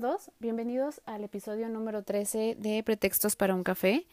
[0.00, 4.04] Todos, bienvenidos al episodio número 13 de Pretextos para un café.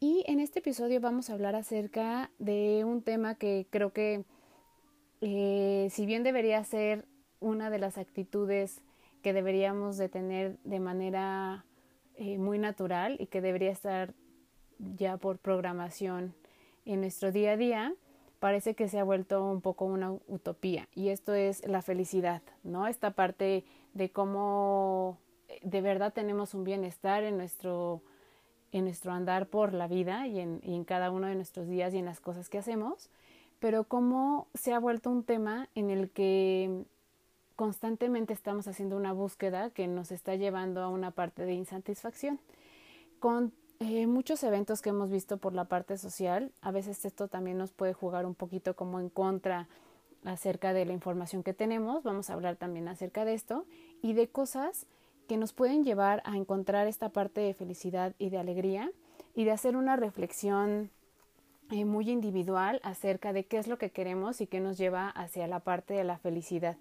[0.00, 4.24] Y en este episodio vamos a hablar acerca de un tema que creo que,
[5.20, 7.04] eh, si bien debería ser
[7.38, 8.80] una de las actitudes
[9.22, 11.66] que deberíamos de tener de manera
[12.14, 14.14] eh, muy natural y que debería estar
[14.78, 16.34] ya por programación
[16.86, 17.94] en nuestro día a día,
[18.38, 22.86] parece que se ha vuelto un poco una utopía y esto es la felicidad, ¿no?
[22.86, 28.02] Esta parte de cómo eh, de verdad tenemos un bienestar en nuestro
[28.70, 31.98] en nuestro andar por la vida y en, en cada uno de nuestros días y
[31.98, 33.08] en las cosas que hacemos,
[33.60, 36.84] pero cómo se ha vuelto un tema en el que
[37.56, 42.38] constantemente estamos haciendo una búsqueda que nos está llevando a una parte de insatisfacción.
[43.18, 47.58] Con eh, muchos eventos que hemos visto por la parte social, a veces esto también
[47.58, 49.68] nos puede jugar un poquito como en contra
[50.28, 53.64] acerca de la información que tenemos, vamos a hablar también acerca de esto
[54.02, 54.86] y de cosas
[55.26, 58.90] que nos pueden llevar a encontrar esta parte de felicidad y de alegría
[59.34, 60.90] y de hacer una reflexión
[61.70, 65.46] eh, muy individual acerca de qué es lo que queremos y qué nos lleva hacia
[65.46, 66.76] la parte de la felicidad.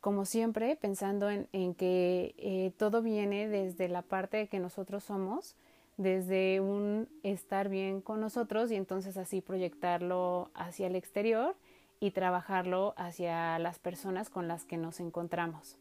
[0.00, 5.54] Como siempre, pensando en, que eh, todo viene desde la parte de que nosotros somos,
[5.96, 11.54] desde un estar bien con nosotros y entonces así proyectarlo hacia el exterior
[12.02, 15.78] y trabajarlo hacia las personas con las que nos encontramos.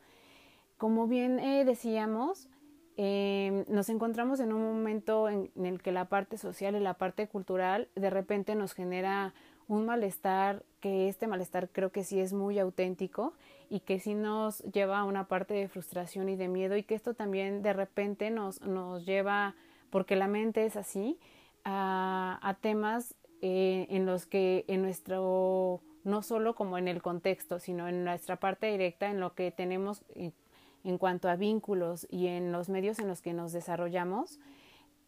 [0.78, 2.48] Como bien eh, decíamos,
[2.96, 7.28] em, nos encontramos en un momento en, el que la parte social y la parte
[7.28, 9.34] cultural de repente nos genera
[9.68, 13.34] un malestar, que este malestar creo que sí es muy auténtico
[13.72, 16.94] y que sí nos lleva a una parte de frustración y de miedo y que
[16.94, 19.56] esto también de repente nos, nos lleva
[19.90, 21.18] porque la mente es así,
[21.66, 27.88] a, temas eh, en los que en nuestro, no solo como en el contexto, sino
[27.88, 32.70] en nuestra parte directa, en lo que tenemos en, cuanto a vínculos y en los
[32.70, 34.40] medios en los que nos desarrollamos,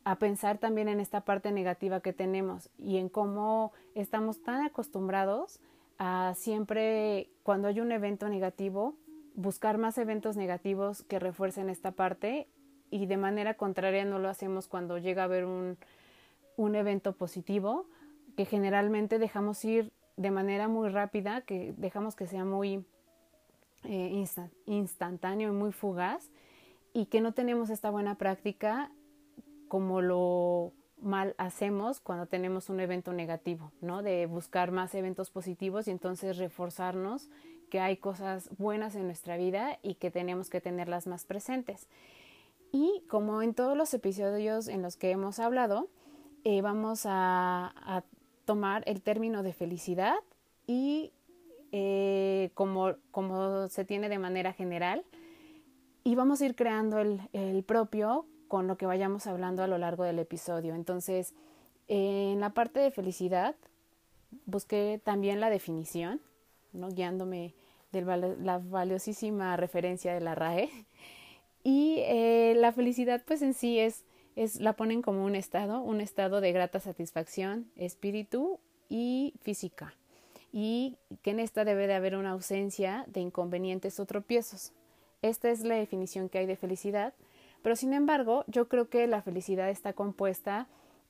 [0.04, 5.60] a pensar también en esta parte negativa que tenemos y en cómo estamos tan acostumbrados
[5.98, 8.96] a siempre cuando hay un evento negativo
[9.36, 12.48] buscar más eventos negativos que refuercen esta parte
[12.92, 15.78] y de manera contraria no lo hacemos cuando llega a haber un,
[16.56, 17.88] un evento positivo,
[18.38, 22.86] que generalmente dejamos ir de manera muy rápida, que dejamos que sea muy
[23.84, 24.26] eh,
[24.66, 26.30] instantáneo y muy fugaz,
[26.94, 28.92] y que no tenemos esta buena práctica
[29.68, 34.04] como lo mal hacemos cuando tenemos un evento negativo, ¿no?
[34.04, 37.30] De buscar más eventos positivos y entonces reforzarnos
[37.70, 41.88] que hay cosas buenas en nuestra vida y que tenemos que tenerlas más presentes.
[42.72, 45.90] Y como en todos los episodios en los que hemos hablado,
[46.44, 48.04] eh, vamos a,
[48.46, 50.16] tomar el término de felicidad
[50.68, 51.12] y
[51.72, 55.04] eh, como, como, se tiene de manera general
[56.04, 59.78] y vamos a ir creando el, el, propio con lo que vayamos hablando a lo
[59.78, 60.76] largo del episodio.
[60.76, 61.34] Entonces,
[61.88, 63.56] en la parte de felicidad,
[64.46, 66.22] busqué también la definición,
[66.74, 66.90] ¿no?
[66.90, 67.54] guiándome
[67.92, 68.02] de
[68.42, 70.70] la valiosísima referencia de la RAE.
[71.64, 74.04] Y eh, la felicidad pues en sí es,
[74.36, 79.94] es, la ponen como un estado, un estado de grata satisfacción, espíritu y física.
[80.52, 84.72] Y que en esta debe de haber una ausencia de inconvenientes o tropiezos.
[85.22, 87.14] Esta es la definición que hay de felicidad.
[87.62, 90.68] Pero sin embargo, yo creo que la felicidad está compuesta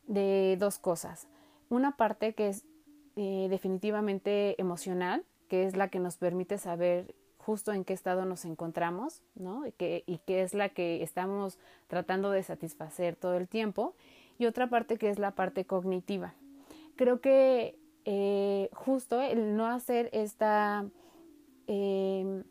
[0.08, 1.28] de dos cosas.
[1.70, 2.64] Una parte que es
[3.16, 8.46] eh, definitivamente emocional, que es la que nos permite saber justo en qué estado nos
[8.46, 9.68] encontramos, ¿no?
[9.68, 13.96] Y que, y que es la que estamos tratando de satisfacer todo el tiempo.
[14.40, 16.34] Y otra parte que es la parte cognitiva.
[16.96, 20.86] Creo que eh, justo el no hacer esta
[21.68, 22.44] em,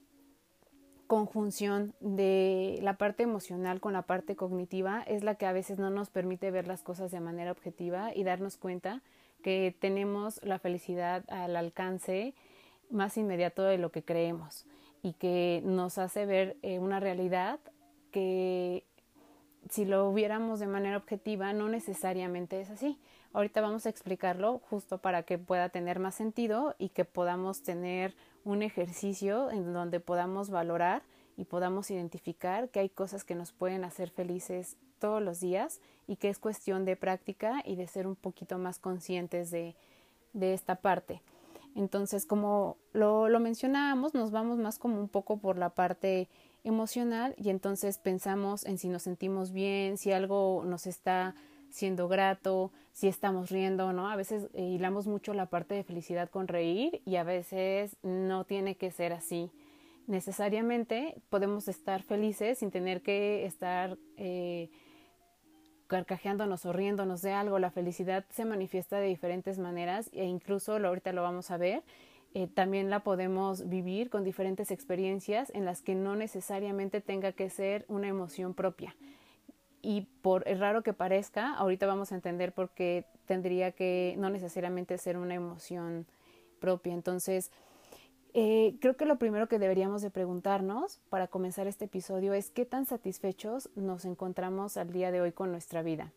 [1.06, 5.90] conjunción de la parte emocional con la parte cognitiva es la que a veces no
[5.90, 9.02] nos permite ver las cosas de manera objetiva y darnos cuenta
[9.42, 12.34] que tenemos la felicidad al alcance
[12.90, 14.66] más inmediato de lo que creemos
[15.02, 17.58] y que nos hace ver eh, una realidad
[18.10, 18.84] que
[19.70, 22.98] si lo viéramos de manera objetiva, no necesariamente es así.
[23.32, 28.14] Ahorita vamos a explicarlo justo para que pueda tener más sentido y que podamos tener
[28.44, 31.02] un ejercicio en donde podamos valorar
[31.36, 36.16] y podamos identificar que hay cosas que nos pueden hacer felices todos los días y
[36.16, 39.74] que es cuestión de práctica y de ser un poquito más conscientes de,
[40.34, 41.22] de esta parte.
[41.74, 46.28] Entonces, como lo, lo mencionábamos, nos vamos más como un poco por la parte
[46.64, 51.34] emocional y entonces pensamos en si nos sentimos bien, si algo nos está
[51.70, 54.10] siendo grato, si estamos riendo, ¿no?
[54.10, 58.44] A veces eh, hilamos mucho la parte de felicidad con reír y a veces no
[58.44, 59.50] tiene que ser así.
[60.06, 64.70] Necesariamente podemos estar felices sin tener que estar eh,
[65.92, 67.58] carcajeándonos o riéndonos de algo.
[67.58, 71.82] La felicidad se manifiesta de diferentes maneras e incluso ahorita lo vamos a ver.
[72.34, 77.50] Eh, también la podemos vivir con diferentes experiencias en las que no necesariamente tenga que
[77.50, 78.96] ser una emoción propia
[79.82, 84.96] y por raro que parezca, ahorita vamos a entender por qué tendría que no necesariamente
[84.96, 86.06] ser una emoción
[86.60, 86.94] propia.
[86.94, 87.50] Entonces,
[88.34, 92.64] eh, creo que lo primero que deberíamos de preguntarnos para comenzar este episodio es qué
[92.64, 96.12] tan satisfechos nos encontramos al día de hoy con nuestra vida.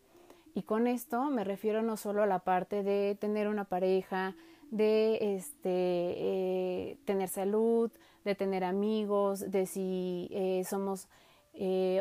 [0.53, 4.35] Y con esto me refiero no solo a la parte de tener una pareja,
[4.71, 7.91] de este, eh, tener salud,
[8.23, 11.07] de tener amigos, de si eh, somos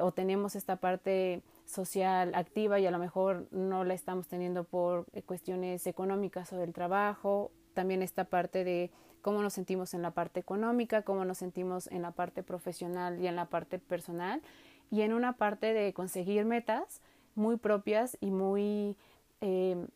[0.02, 5.06] o tenemos esta parte social activa y a lo mejor no la estamos teniendo por
[5.12, 7.50] eh, cuestiones económicas o del trabajo.
[7.72, 8.90] También esta parte de
[9.24, 13.26] cómo nos sentimos en la parte económica, cómo nos sentimos en la parte profesional y
[13.26, 14.42] en la parte personal
[14.90, 17.00] y en una parte de conseguir metas
[17.34, 18.98] muy propias y muy
[19.40, 19.86] em,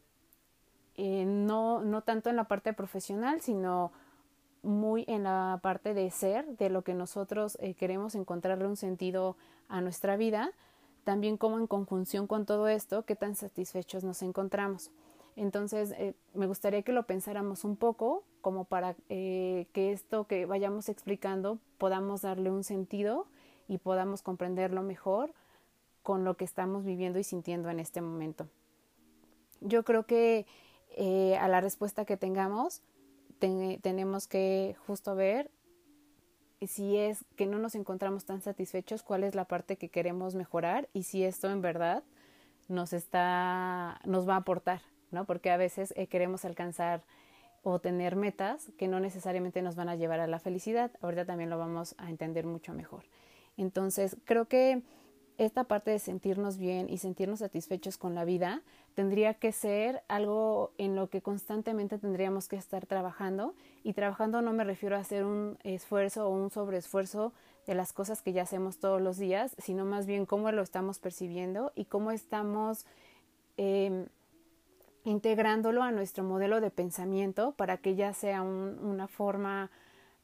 [0.96, 3.92] eh, no, no tanto en la parte profesional, sino
[4.62, 9.36] muy en la parte de ser, de lo que nosotros eh, queremos encontrarle un sentido
[9.68, 10.52] a nuestra vida,
[11.04, 14.90] también como en conjunción con todo esto, qué tan satisfechos nos encontramos.
[15.38, 20.46] Entonces, eh, me gustaría que lo pensáramos un poco, como para eh, que esto que
[20.46, 23.28] vayamos explicando podamos darle un sentido
[23.68, 25.32] y podamos comprenderlo mejor
[26.02, 28.48] con lo que estamos viviendo y sintiendo en este momento.
[29.60, 30.44] Yo creo que
[30.96, 32.82] eh, a la respuesta que tengamos,
[33.38, 35.52] tenemos que justo ver
[36.66, 40.88] si es que no nos encontramos tan satisfechos, cuál es la parte que queremos mejorar
[40.92, 42.02] y si esto en verdad
[42.66, 45.24] nos está, nos va a aportar, ¿no?
[45.24, 47.02] Porque a veces eh, queremos alcanzar
[47.62, 50.90] o tener metas que no necesariamente nos van a llevar a la felicidad.
[51.00, 53.04] Ahorita también lo vamos a entender mucho mejor.
[53.56, 54.82] Entonces, creo que
[55.38, 58.62] esta parte de sentirnos bien y sentirnos satisfechos con la vida
[58.94, 63.54] tendría que ser algo en lo que constantemente tendríamos que estar trabajando.
[63.84, 67.32] Y trabajando no me refiero a hacer un esfuerzo o un sobreesfuerzo
[67.68, 70.98] de las cosas que ya hacemos todos los días, sino más bien cómo lo estamos
[70.98, 72.86] percibiendo y cómo estamos
[73.56, 74.06] em,
[75.08, 79.70] integrándolo a nuestro modelo de pensamiento para que ya sea una forma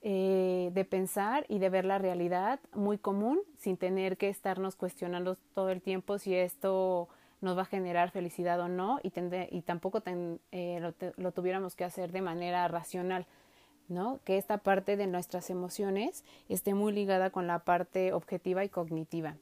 [0.03, 5.37] eh, de pensar y de ver la realidad muy común sin tener que estarnos cuestionando
[5.55, 7.09] todo el tiempo si esto
[7.41, 9.13] nos va a generar felicidad o no y,
[9.51, 10.03] y tampoco
[10.53, 13.27] eh, lo, tuviéramos que hacer de manera racional,
[13.89, 14.21] ¿no?
[14.25, 19.37] Que esta parte de nuestras emociones esté muy ligada con la parte objetiva y cognitiva.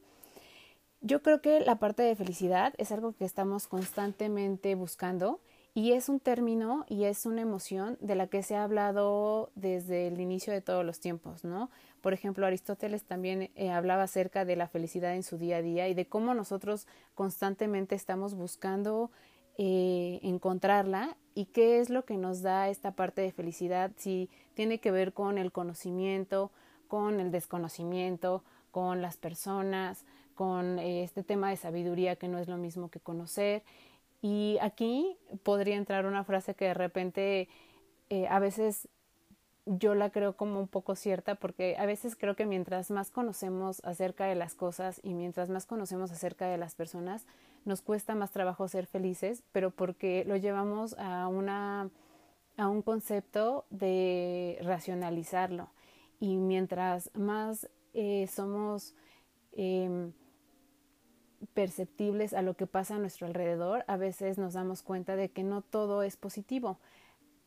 [1.05, 5.41] Yo creo que la parte de felicidad es algo que estamos constantemente buscando
[5.73, 10.07] y es un término y es una emoción de la que se ha hablado desde
[10.07, 11.69] el inicio de todos los tiempos, ¿no?
[11.99, 15.89] Por ejemplo, Aristóteles también eh, hablaba acerca de la felicidad en su día a día
[15.89, 19.11] y de cómo nosotros constantemente estamos buscando
[19.57, 24.79] eh, encontrarla y qué es lo que nos da esta parte de felicidad, si tiene
[24.79, 26.49] que ver con el conocimiento,
[26.87, 32.47] con el desconocimiento, con las personas, con eh, este tema de sabiduría que no es
[32.47, 33.63] lo mismo que conocer
[34.21, 37.49] y aquí podría entrar una frase que de repente
[38.09, 38.87] eh, a veces
[39.65, 43.81] yo la creo como un poco cierta porque a veces creo que mientras más conocemos
[43.83, 47.25] acerca de las cosas y mientras más conocemos acerca de las personas,
[47.65, 51.89] nos cuesta más trabajo ser felices, pero porque lo llevamos a una
[52.57, 55.69] a un concepto de racionalizarlo.
[56.19, 58.95] Y mientras más eh, somos
[59.53, 60.13] em,
[61.53, 65.43] perceptibles a lo que pasa a nuestro alrededor, a veces nos damos cuenta de que
[65.43, 66.79] no todo es positivo,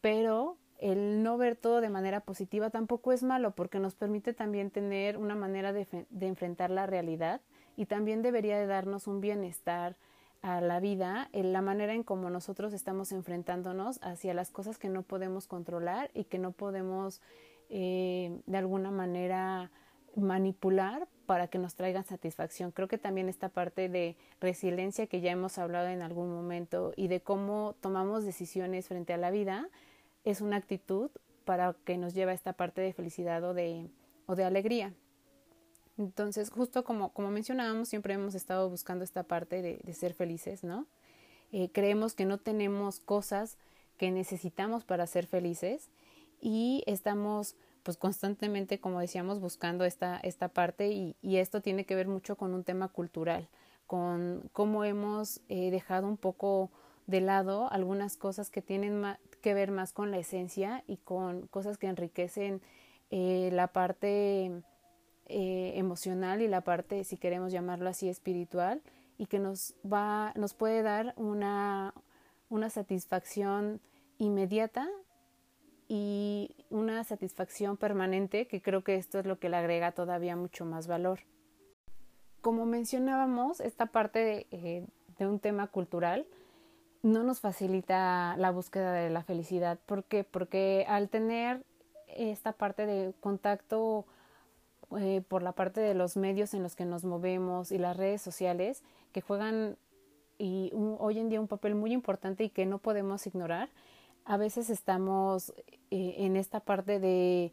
[0.00, 4.71] pero el no ver todo de manera positiva tampoco es malo porque nos permite también
[4.71, 5.87] tener una manera de,
[6.21, 7.41] enfrentar la realidad
[7.76, 9.97] y también debería de darnos un bienestar
[10.43, 14.88] a la vida en la manera en cómo nosotros estamos enfrentándonos hacia las cosas que
[14.88, 17.23] no podemos controlar y que no podemos
[17.69, 19.71] eh, de alguna manera
[20.17, 22.71] manipular para que nos traigan satisfacción.
[22.73, 27.09] Creo que también esta parte de resiliencia que ya hemos hablado en algún momento y
[27.09, 29.69] de cómo tomamos decisiones frente a la vida
[30.25, 31.11] es una actitud
[31.45, 33.89] para que nos lleve a esta parte de felicidad o de,
[34.27, 34.93] o de alegría.
[35.99, 40.65] Entonces, justo como, como mencionábamos, siempre hemos estado buscando esta parte de, de ser felices,
[40.65, 40.87] ¿no?
[41.53, 43.57] Eh, creemos que no tenemos cosas
[43.97, 45.89] que necesitamos para ser felices
[46.41, 47.55] y estamos
[47.87, 52.35] pues constantemente, como decíamos, buscando esta, esta parte y, y esto tiene que ver mucho
[52.35, 53.47] con un tema cultural,
[53.87, 56.73] con cómo hemos eh, dejado un poco
[57.07, 59.05] de lado algunas cosas que tienen
[59.40, 62.61] que ver más con la esencia y con cosas que enriquecen
[63.12, 64.50] eh, la parte
[65.26, 68.83] eh, emocional y la parte, si queremos llamarlo así, espiritual
[69.16, 71.95] y que nos va, nos puede dar una,
[72.49, 73.81] una satisfacción
[74.19, 74.88] inmediata
[75.88, 80.64] y una satisfacción permanente que creo que esto es lo que le agrega todavía mucho
[80.64, 81.21] más valor.
[82.40, 84.87] Como mencionábamos, esta parte de, eh,
[85.19, 86.26] de un tema cultural
[87.02, 89.78] no nos facilita la búsqueda de la felicidad.
[89.87, 90.25] ¿Por qué?
[90.25, 91.64] Porque al tener
[92.09, 94.07] esta parte de contacto
[94.99, 98.23] eh, por la parte de los medios en los que nos movemos y las redes
[98.23, 99.76] sociales que juegan
[100.38, 103.71] y hoy en día un papel muy importante y que no podemos ignorar,
[104.25, 105.55] a veces estamos
[105.90, 107.52] eh, en esta parte de,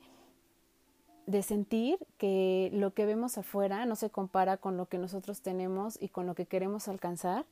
[1.25, 5.97] de sentir que lo que vemos afuera no se compara con lo que nosotros tenemos
[6.01, 7.45] y con lo que queremos alcanzar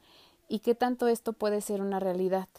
[0.47, 2.50] y qué tanto esto puede ser una realidad.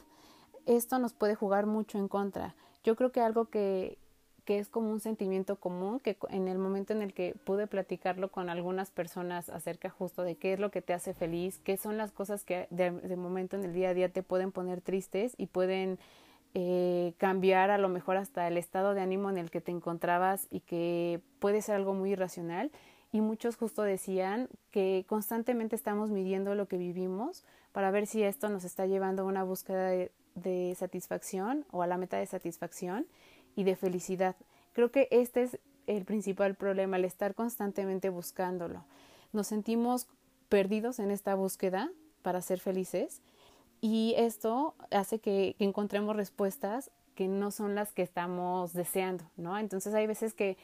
[0.64, 2.54] Esto nos puede jugar mucho en contra.
[2.84, 3.98] Yo creo que algo que,
[4.44, 8.30] que es como un sentimiento común, que en el momento en el que pude platicarlo
[8.30, 11.98] con algunas personas acerca justo de qué es lo que te hace feliz, qué son
[11.98, 15.34] las cosas que de, de momento en el día a día te pueden poner tristes
[15.36, 15.98] y pueden
[16.54, 20.46] eh, cambiar a lo mejor hasta el estado de ánimo en el que te encontrabas
[20.50, 22.70] y que puede ser algo muy irracional.
[23.10, 28.48] Y muchos justo decían que constantemente estamos midiendo lo que vivimos para ver si esto
[28.48, 33.06] nos está llevando a una búsqueda de, de satisfacción o a la meta de satisfacción
[33.56, 34.36] y de felicidad.
[34.72, 38.84] Creo que este es el principal problema, el estar constantemente buscándolo.
[39.32, 40.06] Nos sentimos
[40.48, 41.90] perdidos en esta búsqueda
[42.22, 43.20] para ser felices
[43.82, 49.58] y esto hace que, encontremos respuestas que no son las que estamos deseando, ¿no?
[49.58, 50.56] Entonces hay veces que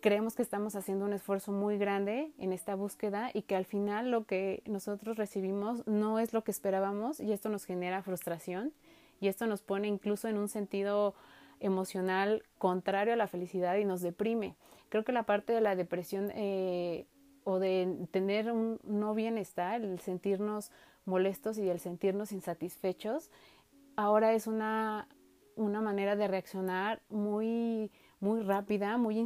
[0.00, 4.10] creemos que estamos haciendo un esfuerzo muy grande en esta búsqueda y que al final
[4.10, 8.74] lo que nosotros recibimos no es lo que esperábamos y esto nos genera frustración
[9.20, 11.14] y esto nos pone incluso en un sentido
[11.60, 14.54] emocional contrario a la felicidad y nos deprime.
[14.90, 17.06] Creo que la parte de la depresión eh,
[17.44, 20.70] o de tener un no bienestar, el sentirnos
[21.06, 23.30] molestos y el sentirnos insatisfechos,
[23.96, 25.08] ahora es una,
[25.56, 29.18] una manera de reaccionar muy, muy rápida, muy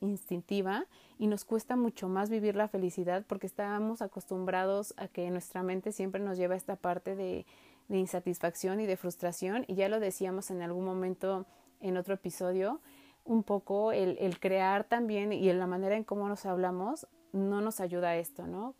[0.00, 0.86] instintiva
[1.18, 5.92] y nos cuesta mucho más vivir la felicidad porque estamos acostumbrados a que nuestra mente
[5.92, 7.46] siempre nos lleva a esta parte de,
[7.88, 11.44] insatisfacción y de frustración y ya lo decíamos en algún momento
[11.80, 12.80] en otro episodio,
[13.24, 17.60] un poco el, el crear también y en la manera en cómo nos hablamos no
[17.60, 18.76] nos ayuda a esto, ¿no?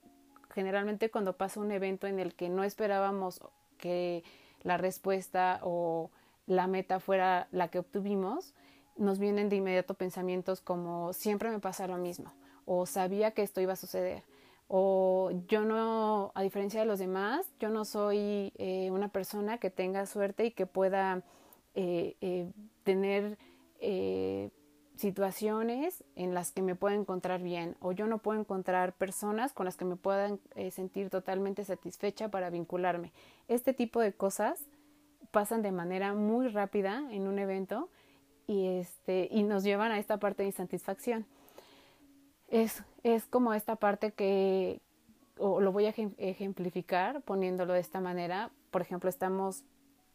[0.52, 3.40] Generalmente cuando pasa un evento en el que no esperábamos
[3.78, 4.24] que
[4.62, 6.10] la respuesta o
[6.46, 8.54] la meta fuera la que obtuvimos,
[8.96, 12.32] nos vienen de inmediato pensamientos como siempre me pasa lo mismo
[12.66, 14.22] o sabía que esto iba a suceder
[14.72, 19.68] o yo no, a diferencia de los demás, yo no soy eh, una persona que
[19.68, 21.24] tenga suerte y que pueda
[21.74, 22.52] eh, eh,
[22.84, 23.36] tener
[25.00, 29.64] situaciones en las que me pueda encontrar bien o yo no puedo encontrar personas con
[29.64, 33.12] las que me puedan eh, sentir totalmente satisfecha para vincularme.
[33.48, 34.60] Este tipo de cosas
[35.30, 37.88] pasan de manera muy rápida en un evento
[38.46, 41.24] y, este, y nos llevan a esta parte de insatisfacción.
[42.48, 44.80] Es, es como esta parte que,
[45.38, 48.50] o lo voy a ejemplificar poniéndolo de esta manera.
[48.70, 49.64] Por ejemplo, estamos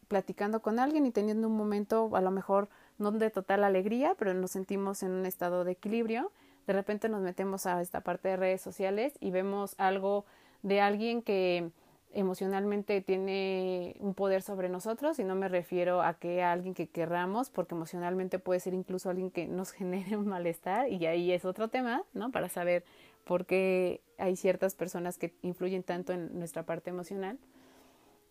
[0.06, 4.34] platicando con alguien y teniendo un momento a lo mejor no de total alegría, pero
[4.34, 6.32] nos sentimos en un estado de equilibrio.
[6.66, 10.24] De repente nos metemos a esta parte de redes sociales y vemos algo
[10.62, 11.70] de alguien que
[12.12, 16.88] emocionalmente tiene un poder sobre nosotros y no me refiero a que a alguien que
[16.88, 21.44] querramos porque emocionalmente puede ser incluso alguien que nos genere un malestar y ahí es
[21.44, 22.30] otro tema, ¿no?
[22.30, 22.84] Para saber
[23.24, 27.38] por qué hay ciertas personas que influyen tanto en nuestra parte emocional.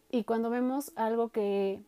[0.09, 1.81] Y cuando vemos algo que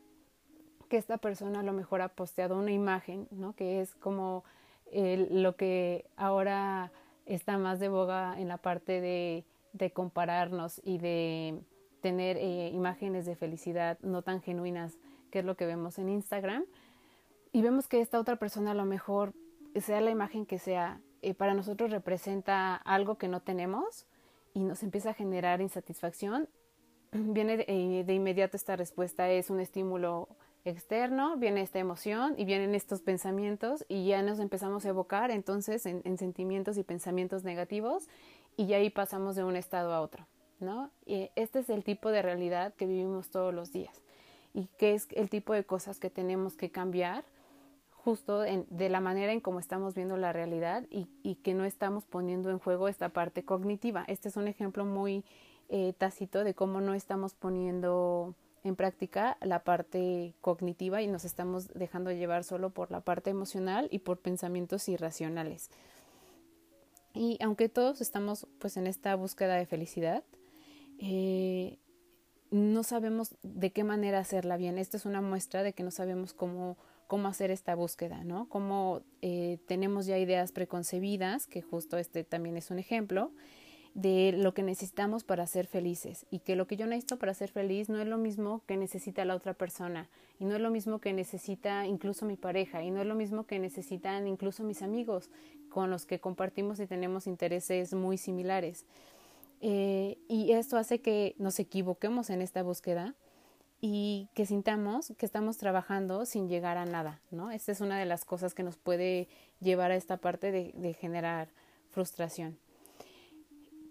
[0.87, 3.53] que esta persona a lo mejor ha posteado una imagen, ¿no?
[3.55, 4.43] Que es como
[4.91, 6.91] lo que ahora
[7.25, 11.59] está más de boga en la parte de, de compararnos y de
[12.01, 14.97] tener eh, imágenes de felicidad no tan genuinas,
[15.31, 16.65] que es lo que vemos en Instagram.
[17.51, 19.33] Y vemos que esta otra persona a lo mejor
[19.75, 24.05] sea la imagen que sea, eh, para nosotros representa algo que no tenemos
[24.53, 26.47] y nos empieza a generar insatisfacción,
[27.11, 30.29] viene de, eh, de inmediato esta respuesta, es un estímulo
[30.67, 35.85] externo, viene esta emoción y vienen estos pensamientos y ya nos empezamos a evocar entonces
[35.85, 38.07] en, en sentimientos y pensamientos negativos
[38.55, 40.25] y ya ahí pasamos de un estado a otro,
[40.59, 40.91] ¿no?
[41.05, 44.01] Y este es el tipo de realidad que vivimos todos los días
[44.53, 47.23] y que es el tipo de cosas que tenemos que cambiar
[47.91, 51.65] justo en, de la manera en cómo estamos viendo la realidad y, y, que no
[51.65, 54.05] estamos poniendo en juego esta parte cognitiva.
[54.07, 55.25] Este es un ejemplo muy
[55.69, 58.33] eh, tácito de cómo no estamos poniendo
[58.63, 63.87] en práctica la parte cognitiva y nos estamos dejando llevar solo por la parte emocional
[63.91, 65.69] y por pensamientos irracionales.
[67.13, 70.23] Y aunque todos estamos pues en esta búsqueda de felicidad,
[70.99, 71.79] eh,
[72.51, 74.77] no sabemos de qué manera hacerla bien.
[74.77, 78.47] Esta es una muestra de que no sabemos cómo, cómo hacer esta búsqueda, ¿no?
[78.49, 83.31] Cómo eh, tenemos ya ideas preconcebidas, que justo este también es un ejemplo,
[83.97, 87.49] de lo que necesitamos para ser felices y que lo que yo necesito para ser
[87.49, 90.07] feliz no es lo mismo que necesita la otra persona
[90.39, 93.47] y no es lo mismo que necesita incluso mi pareja y no es lo mismo
[93.47, 95.31] que necesitan incluso mis amigos
[95.69, 98.85] con los que compartimos y tenemos intereses muy similares.
[99.61, 103.15] Eh, y esto hace que nos equivoquemos en esta búsqueda
[103.81, 107.49] y que sintamos que estamos trabajando sin llegar a nada, ¿no?
[107.49, 109.27] Esta es una de las cosas que nos puede
[109.59, 111.49] llevar a esta parte de, de generar
[111.89, 112.59] frustración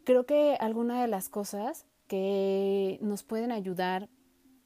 [0.06, 4.08] creo que alguna de las cosas que nos pueden ayudar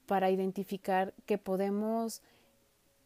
[0.06, 2.22] para identificar que podemos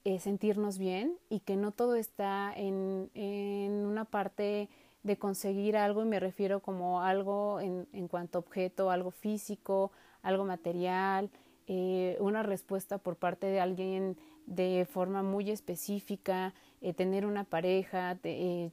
[0.04, 4.68] eh, sentirnos bien y que no todo está en, en, una parte
[5.04, 9.92] de conseguir algo y me refiero como algo en, en cuanto a objeto, algo físico,
[10.22, 11.30] algo material,
[11.68, 18.16] eh, una respuesta por parte de alguien de forma muy específica, eh, tener una pareja,
[18.16, 18.72] de,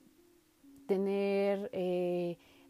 [0.87, 1.69] tener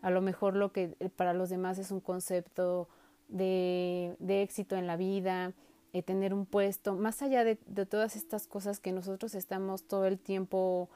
[0.01, 2.88] a lo mejor lo que eh, para los demás es un concepto
[3.27, 5.53] de, de éxito en la vida,
[5.93, 7.55] eh, tener un puesto, más allá de,
[7.86, 10.89] todas estas cosas que nosotros estamos todo el tiempo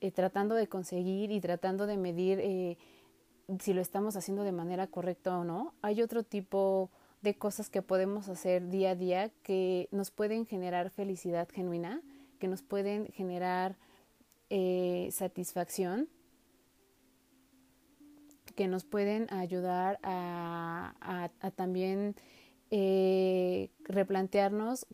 [0.00, 2.78] eh, tratando de conseguir y tratando de medir
[3.60, 6.90] si lo estamos haciendo de manera correcta o no, hay otro tipo
[7.22, 12.02] de cosas que podemos hacer día a día que nos pueden generar felicidad genuina,
[12.38, 13.76] que nos pueden generar
[15.10, 16.08] satisfacción
[18.56, 22.16] que nos pueden ayudar a, también
[22.70, 24.86] eh, replantearnos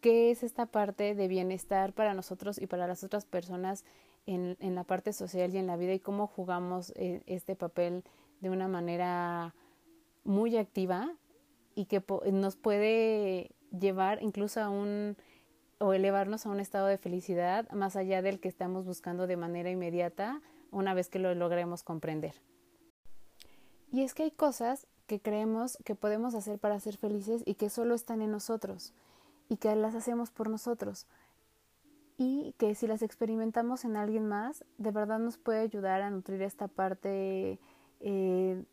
[0.00, 3.84] qué es esta parte de bienestar para nosotros y para las otras personas
[4.26, 8.02] en, en la parte social y en la vida y cómo jugamos eh, este papel
[8.40, 9.54] de una manera
[10.24, 11.12] muy activa
[11.74, 15.16] y que nos puede llevar incluso a un
[15.78, 19.70] o elevarnos a un estado de felicidad más allá del que estamos buscando de manera
[19.70, 20.40] inmediata
[20.70, 22.34] una vez que lo logremos comprender.
[23.94, 27.70] Y es que hay cosas que creemos que podemos hacer para ser felices y que
[27.70, 28.92] solo están en nosotros
[29.48, 31.06] y que las hacemos por nosotros
[32.18, 36.42] y que si las experimentamos en alguien más, de verdad nos puede ayudar a nutrir
[36.42, 37.60] esta parte
[38.00, 38.64] eh,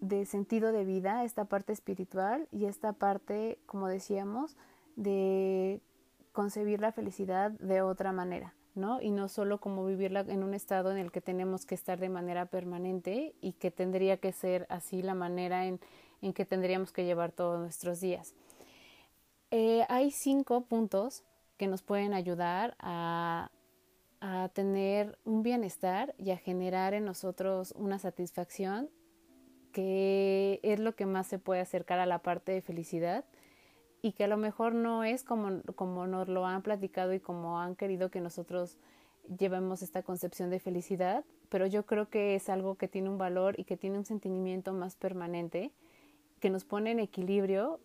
[0.00, 4.56] de sentido de vida, esta parte espiritual y esta parte, como decíamos,
[4.96, 5.82] de
[6.32, 8.54] concebir la felicidad de otra manera.
[8.74, 12.08] Y no solo como vivirla en un estado en el que tenemos que estar de
[12.08, 15.80] manera permanente y que tendría que ser así la manera en,
[16.22, 18.34] en que tendríamos que llevar todos nuestros días.
[19.50, 21.24] Eh, hay cinco puntos
[21.56, 23.50] que nos pueden ayudar a,
[24.20, 28.88] a tener un bienestar y a generar en nosotros una satisfacción
[29.72, 33.24] que es lo que más se puede acercar a la parte de felicidad
[34.02, 37.60] y que a lo mejor no es como, como nos lo han platicado y como
[37.60, 38.78] han querido que nosotros
[39.38, 43.58] llevemos esta concepción de felicidad, pero yo creo que es algo que tiene un valor
[43.58, 45.72] y que tiene un sentimiento más permanente,
[46.40, 47.80] que nos pone en equilibrio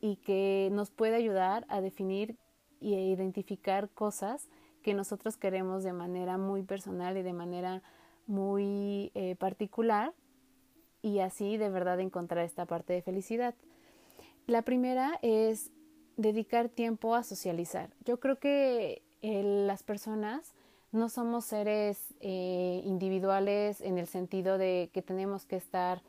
[0.00, 2.36] y que nos puede ayudar a definir
[2.80, 4.48] y a identificar cosas
[4.82, 7.82] que nosotros queremos de manera muy personal y de manera
[8.26, 10.12] muy eh, particular
[11.02, 13.54] y así de verdad encontrar esta parte de felicidad.
[14.48, 15.70] La primera es
[16.16, 17.90] dedicar tiempo a socializar.
[18.06, 20.54] Yo creo que eh, las personas
[20.90, 26.00] no somos seres eh, individuales en el sentido de que tenemos que estar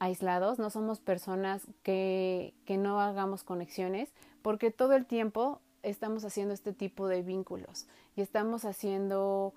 [0.00, 6.52] aislados, no somos personas que, que no hagamos conexiones, porque todo el tiempo estamos haciendo
[6.52, 9.54] este tipo de vínculos y estamos haciendo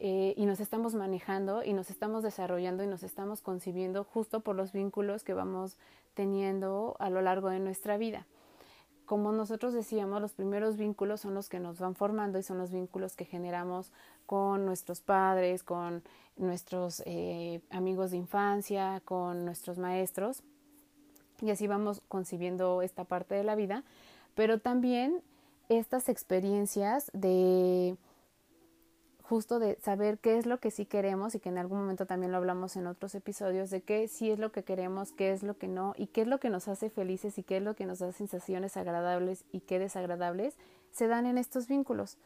[0.00, 4.54] eh, y nos estamos manejando y nos estamos desarrollando y nos estamos concibiendo justo por
[4.54, 5.76] los vínculos que vamos
[6.14, 8.26] teniendo a lo largo de nuestra vida.
[9.06, 12.70] como nosotros decíamos, los primeros vínculos son los que nos van formando y son los
[12.70, 13.90] vínculos que generamos
[14.26, 16.02] con nuestros padres, con
[16.36, 20.42] nuestros eh, amigos de infancia, con nuestros maestros.
[21.40, 23.82] Y así vamos concibiendo esta parte de la vida.
[24.34, 25.22] Pero también
[25.70, 27.96] estas experiencias de
[29.28, 32.32] justo de saber qué es lo que sí queremos y que en algún momento también
[32.32, 35.58] lo hablamos en otros episodios de qué sí es lo que queremos, qué es lo
[35.58, 37.84] que no y qué es lo que nos hace felices y qué es lo que
[37.84, 40.56] nos da sensaciones agradables y qué desagradables
[40.92, 42.16] se dan en estos vínculos.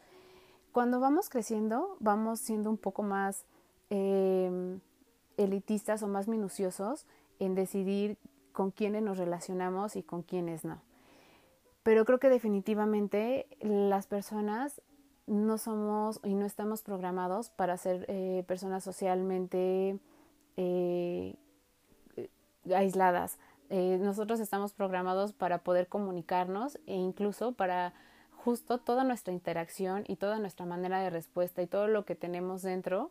[0.71, 3.43] Cuando vamos creciendo vamos siendo un poco más
[3.89, 4.79] em,
[5.35, 7.05] elitistas o más minuciosos
[7.39, 8.17] en decidir
[8.53, 10.81] con quiénes nos relacionamos y con quiénes no.
[11.83, 14.81] Pero creo que definitivamente las personas
[15.27, 19.99] no somos y no estamos programados para ser eh, personas socialmente
[20.57, 21.35] eh,
[22.73, 23.37] aisladas.
[23.69, 27.93] Eh, nosotros estamos programados para poder comunicarnos e incluso para
[28.43, 32.61] justo toda nuestra interacción y toda nuestra manera de respuesta y todo lo que tenemos
[32.61, 33.09] dentro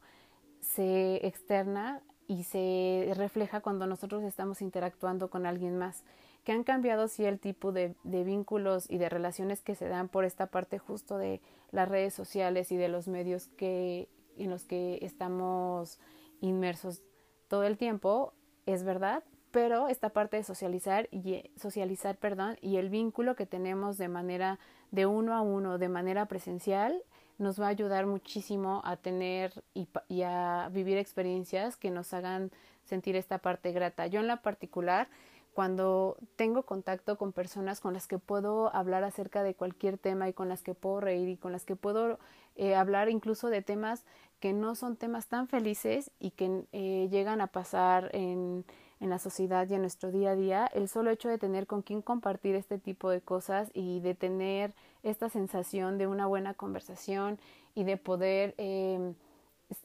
[0.61, 6.05] se externa y se refleja cuando nosotros estamos interactuando con alguien más
[6.45, 10.25] que han cambiado sí el tipo de, vínculos y de relaciones que se dan por
[10.25, 14.99] esta parte justo de las redes sociales y de los medios que, en los que
[15.03, 15.99] estamos
[16.41, 17.03] inmersos
[17.49, 18.33] todo el tiempo,
[18.67, 23.99] es verdad, pero esta parte de socializar y socializar, perdón, y el vínculo que tenemos
[23.99, 24.59] de manera
[24.91, 27.03] de uno a uno, de manera presencial,
[27.39, 32.51] nos va a ayudar muchísimo a tener y, y a vivir experiencias que nos hagan
[32.85, 34.07] sentir esta parte grata.
[34.07, 35.09] Yo en la particular
[35.55, 40.33] cuando tengo contacto con personas con las que puedo hablar acerca de cualquier tema y
[40.33, 42.19] con las que puedo reír y con las que puedo
[42.57, 44.05] eh, hablar incluso de temas
[44.41, 48.65] que no son temas tan felices y que eh, llegan a pasar en,
[49.03, 51.83] en la sociedad y en nuestro día a día, el solo hecho de tener con
[51.83, 57.39] quien compartir este tipo de cosas y de tener esta sensación de una buena conversación
[57.75, 59.15] y de poder eh,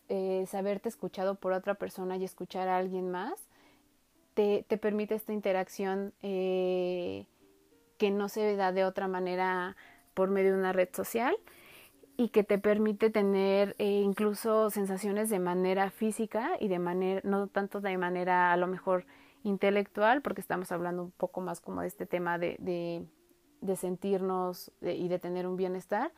[0.09, 3.46] eh saberte escuchado por otra persona y escuchar a alguien más,
[4.37, 7.25] te, permite esta interacción eh,
[7.97, 9.75] que no se da de otra manera
[10.13, 11.35] por medio de una red social
[12.17, 17.47] y que te permite tener eh, incluso sensaciones de manera física y de manera, no
[17.47, 19.07] tanto de manera a lo mejor
[19.41, 22.57] intelectual, porque estamos hablando un poco más como de este tema de,
[23.61, 26.11] de, sentirnos y de tener un bienestar,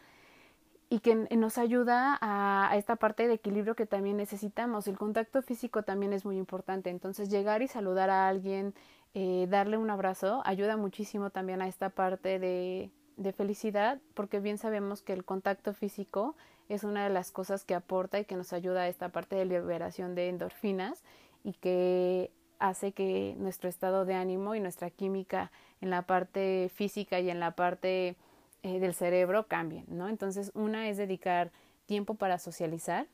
[0.90, 4.88] y que nos ayuda a, esta parte de equilibrio que también necesitamos.
[4.88, 8.74] El contacto físico también es muy importante, entonces llegar y saludar a alguien,
[9.14, 14.58] eh, darle un abrazo, ayuda muchísimo también a esta parte de, de felicidad, porque bien
[14.58, 16.36] sabemos que el contacto físico
[16.70, 19.46] es una de las cosas que aporta y que nos ayuda a esta parte de
[19.46, 21.04] liberación de endorfinas
[21.44, 27.20] y que hace que nuestro estado de ánimo y nuestra química en la parte física
[27.20, 28.16] y en la parte
[28.64, 30.10] eh, del cerebro cambien, ¿no?
[30.10, 31.52] Entonces, una es dedicar
[31.86, 33.08] tiempo para socializar.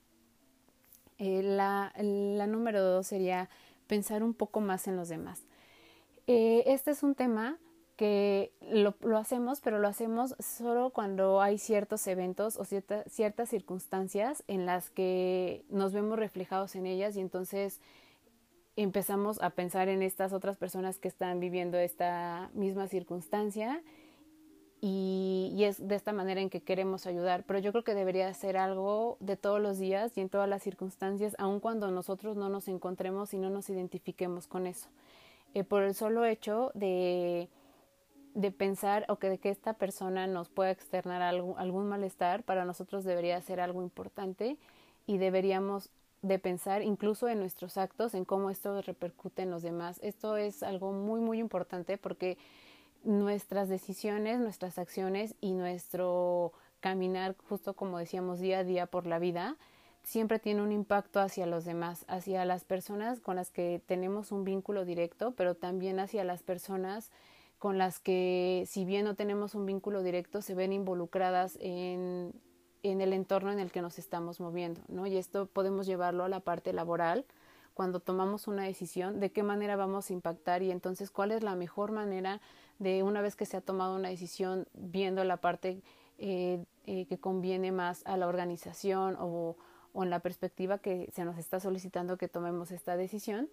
[1.17, 3.49] Eh, la, la, número dos sería
[3.87, 5.43] pensar un poco más en los demás.
[6.27, 7.57] Eh, este es un tema
[7.95, 14.43] que lo, lo, hacemos, pero lo hacemos solo cuando hay ciertos eventos o ciertas circunstancias
[14.47, 17.79] en las que nos vemos reflejados en ellas y entonces
[18.75, 23.81] empezamos a pensar en estas otras personas que están viviendo esta misma circunstancia
[24.87, 27.43] y, es de esta manera en que queremos ayudar.
[27.47, 30.61] Pero yo creo que debería ser algo de todos los días y en todas las
[30.61, 34.87] circunstancias, aun cuando nosotros no nos encontremos y no nos identifiquemos con eso.
[35.55, 37.49] Eh, por el solo hecho de,
[38.35, 42.63] de pensar o que de que esta persona nos pueda externar algún, algún malestar, para
[42.63, 44.55] nosotros debería ser algo importante
[45.07, 45.89] y deberíamos
[46.21, 49.99] de pensar incluso en nuestros actos, en cómo esto repercute en los demás.
[50.03, 52.37] Esto es algo muy, muy importante porque
[53.05, 59.19] nuestras decisiones, nuestras acciones y nuestro caminar, justo como decíamos, día a día por la
[59.19, 59.57] vida,
[60.03, 64.43] siempre tiene un impacto hacia los demás, hacia las personas con las que tenemos un
[64.43, 67.11] vínculo directo, pero también hacia las personas
[67.57, 72.33] con las que, si bien no tenemos un vínculo directo, se ven involucradas en,
[72.83, 75.07] el entorno en el que nos estamos moviendo, ¿no?
[75.07, 77.25] Y esto podemos llevarlo a la parte laboral,
[77.73, 81.55] cuando tomamos una decisión, de qué manera vamos a impactar y entonces cuál es la
[81.55, 82.39] mejor manera
[82.79, 85.81] de una vez que se ha tomado una decisión, viendo la parte
[86.17, 89.55] eh, eh, que conviene más a la organización o,
[89.93, 93.49] o, en la perspectiva que se nos está solicitando que tomemos esta decisión,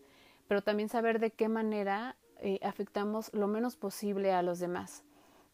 [0.48, 5.04] pero también saber de qué manera eh, afectamos lo menos posible a los demás.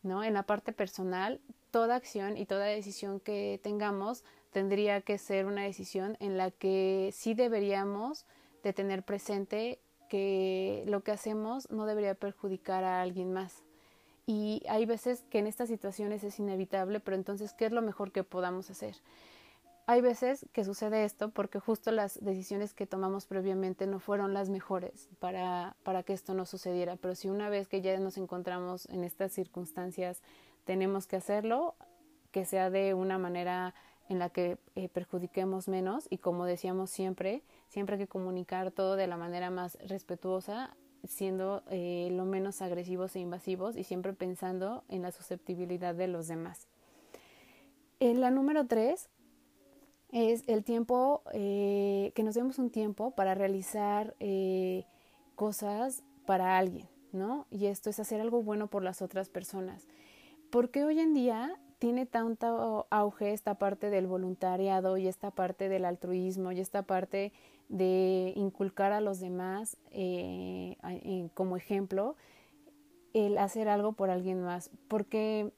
[0.03, 0.25] ¿no?
[0.25, 5.63] En la parte personal, toda acción y toda decisión que tengamos tendría que ser una
[5.63, 8.25] decisión en la que sí deberíamos
[8.63, 13.63] de tener presente que lo que hacemos no debería perjudicar a alguien más
[14.27, 18.13] Y hay veces que en estas situaciones es inevitable, pero entonces, ¿qué es lo mejor
[18.13, 18.97] que podamos hacer?
[19.87, 24.51] Hay veces que sucede esto porque justo las decisiones que tomamos previamente no fueron las
[24.51, 28.87] mejores para, para que esto no sucediera, pero si una vez que ya nos encontramos
[28.91, 30.21] en estas circunstancias
[30.67, 31.75] tenemos que hacerlo,
[32.33, 33.75] que sea de una manera
[34.11, 38.97] en la que eh, perjudiquemos menos y como decíamos siempre, siempre hay que comunicar todo
[38.97, 44.85] de la manera más respetuosa, siendo eh, lo menos agresivos e invasivos y siempre pensando
[44.89, 46.67] en la susceptibilidad de los demás.
[48.01, 49.09] En la número tres
[50.11, 54.17] es el tiempo, eh, que nos demos un tiempo para realizar
[55.35, 57.47] cosas para alguien, ¿no?
[57.51, 59.87] Y esto es hacer algo bueno por las otras personas.
[60.51, 65.85] Porque hoy en día tiene tanto auge esta parte del voluntariado y esta parte del
[65.85, 67.33] altruismo y esta parte
[67.69, 70.77] de inculcar a los demás eh,
[71.35, 72.17] como ejemplo
[73.13, 74.71] el hacer algo por alguien más.
[74.89, 75.53] Porque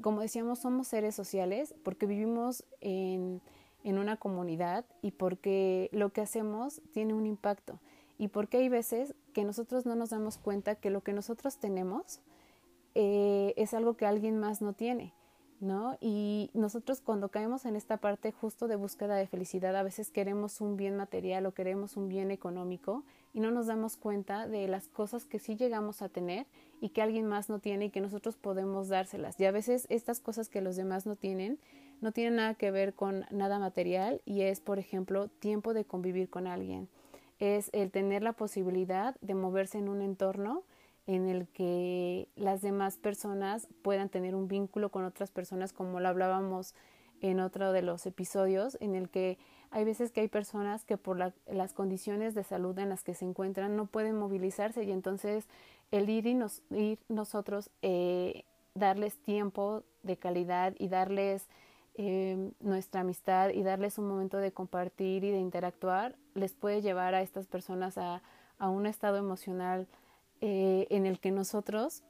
[0.00, 3.40] como decíamos somos seres sociales porque vivimos en,
[3.84, 7.78] en una comunidad y porque lo que hacemos tiene un impacto.
[8.18, 12.20] Y porque hay veces que nosotros no nos damos cuenta que lo que nosotros tenemos
[12.94, 15.14] eh, es algo que alguien más no tiene
[15.60, 15.96] ¿no?
[16.00, 20.60] Y nosotros cuando caemos en esta parte justo de búsqueda de felicidad, a veces queremos
[20.60, 24.88] un bien material o queremos un bien económico y no nos damos cuenta de las
[24.88, 26.46] cosas que sí llegamos a tener
[26.80, 29.38] y que alguien más no tiene y que nosotros podemos dárselas.
[29.38, 31.58] Y a veces estas cosas que los demás no tienen
[32.00, 36.30] no tienen nada que ver con nada material y es, por ejemplo, tiempo de convivir
[36.30, 36.88] con alguien.
[37.38, 40.62] Es el tener la posibilidad de moverse en un entorno
[41.14, 46.08] en el que las demás personas puedan tener un vínculo con otras personas, como lo
[46.08, 46.76] hablábamos
[47.20, 49.36] en otro de los episodios, en el que
[49.72, 53.24] hay veces que hay personas que por las condiciones de salud en las que se
[53.24, 55.48] encuentran no pueden movilizarse y entonces
[55.90, 58.44] el ir y nos, ir nosotros eh,
[58.74, 61.48] darles tiempo de calidad y darles
[61.94, 67.14] eh, nuestra amistad y darles un momento de compartir y de interactuar les puede llevar
[67.16, 68.22] a estas personas a,
[68.58, 69.88] a un estado emocional
[70.40, 72.02] eh, en el que nosotros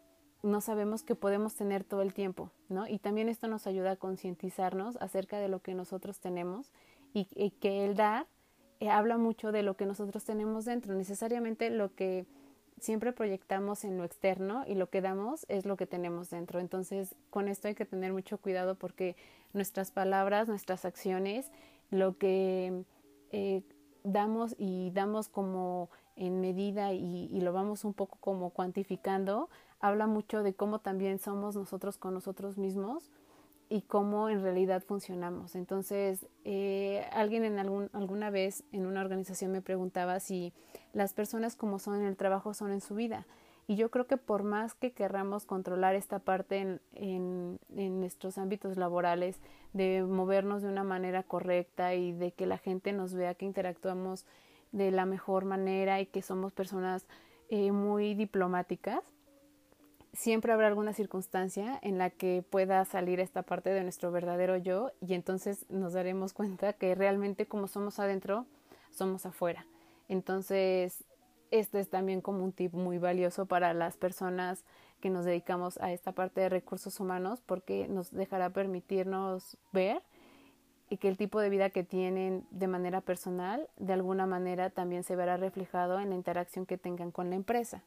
[0.42, 2.86] no sabemos que podemos tener todo el tiempo, ¿no?
[2.86, 6.70] Y también esto nos ayuda a concientizarnos acerca de lo que nosotros tenemos
[7.12, 8.26] y, que el dar
[8.78, 12.26] eh, habla mucho de lo que nosotros tenemos dentro, necesariamente lo que
[12.80, 16.60] siempre proyectamos en lo externo y lo que damos es lo que tenemos dentro.
[16.60, 19.16] Entonces, con esto hay que tener mucho cuidado porque
[19.52, 21.50] nuestras palabras, nuestras acciones,
[21.90, 22.84] lo que
[23.32, 23.62] eh,
[24.02, 29.48] damos y damos como en medida y, lo vamos un poco como cuantificando,
[29.80, 33.10] habla mucho de cómo también somos nosotros con nosotros mismos
[33.68, 35.54] y cómo en realidad funcionamos.
[35.54, 40.52] Entonces, eh, alguien en algún, alguna vez en una organización me preguntaba si
[40.92, 43.26] las personas como son en el trabajo son en su vida.
[43.70, 48.36] Y yo creo que por más que querramos controlar esta parte en, en, en, nuestros
[48.36, 49.40] ámbitos laborales,
[49.72, 54.26] de movernos de una manera correcta y de que la gente nos vea que interactuamos
[54.72, 57.06] de la mejor manera y que somos personas
[57.48, 59.02] eh, muy diplomáticas,
[60.12, 64.90] siempre habrá alguna circunstancia en la que pueda salir esta parte de nuestro verdadero yo
[65.00, 68.46] y entonces nos daremos cuenta que realmente como somos adentro,
[68.90, 69.66] somos afuera.
[70.08, 71.04] Entonces,
[71.50, 74.64] este es también como un tip muy valioso para las personas
[75.00, 80.02] que nos dedicamos a esta parte de recursos humanos porque nos dejará permitirnos ver
[80.90, 85.04] y que el tipo de vida que tienen de manera personal de alguna manera también
[85.04, 87.84] se verá reflejado en la interacción que tengan con la empresa.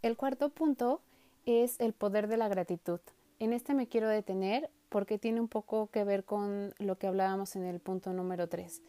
[0.00, 1.02] El cuarto punto
[1.44, 3.00] es el poder de la gratitud.
[3.40, 7.56] En este me quiero detener porque tiene un poco que ver con lo que hablábamos
[7.56, 8.82] en el punto número 3.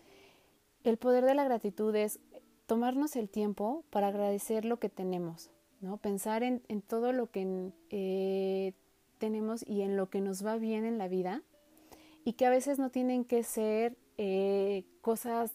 [0.83, 2.19] El poder de la gratitud es
[2.67, 5.97] tomarnos el tiempo para agradecer lo que tenemos, ¿no?
[5.97, 8.73] Pensar en, todo lo que eh,
[9.17, 11.41] tenemos y en lo que nos va bien en la vida
[12.23, 15.51] y que a veces no tienen que ser eh, cosas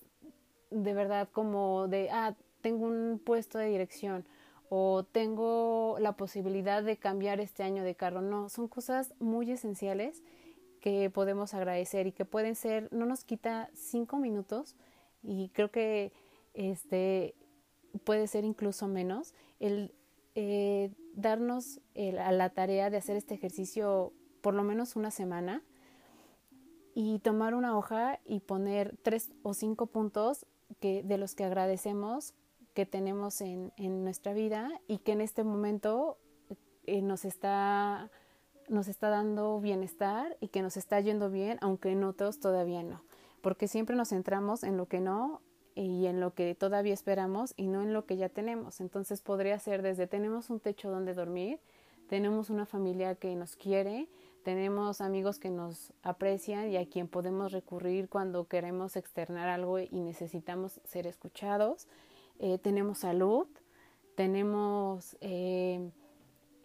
[0.70, 4.26] de verdad como de, ah, tengo un puesto de dirección
[4.68, 8.20] o tengo la posibilidad de cambiar este año de carro.
[8.20, 10.22] No, son cosas muy esenciales
[10.80, 14.76] que podemos agradecer y que pueden ser, no nos quita cinco minutos
[15.22, 16.12] y creo que
[16.54, 17.34] este
[18.04, 19.94] puede ser incluso menos el
[20.34, 21.80] eh, darnos
[22.22, 25.62] a la tarea de hacer este ejercicio por lo menos una semana
[26.98, 30.46] y tomar una hoja y poner tres o cinco puntos
[30.80, 32.32] que, de los que agradecemos
[32.72, 36.16] que tenemos en, en nuestra vida y que en este momento
[36.86, 38.10] eh, nos, está,
[38.70, 43.02] nos está dando bienestar y que nos está yendo bien, aunque en otros todavía no.
[43.42, 45.42] Porque siempre nos centramos en lo que no
[45.74, 48.80] y en lo que todavía esperamos y no en lo que ya tenemos.
[48.80, 51.60] Entonces podría ser desde tenemos un techo donde dormir,
[52.08, 54.08] tenemos una familia que nos quiere,
[54.46, 59.88] tenemos amigos que nos aprecian y a quien podemos recurrir cuando queremos externar algo y
[59.90, 61.88] necesitamos ser escuchados,
[62.38, 63.48] eh, tenemos salud,
[64.14, 65.90] tenemos eh,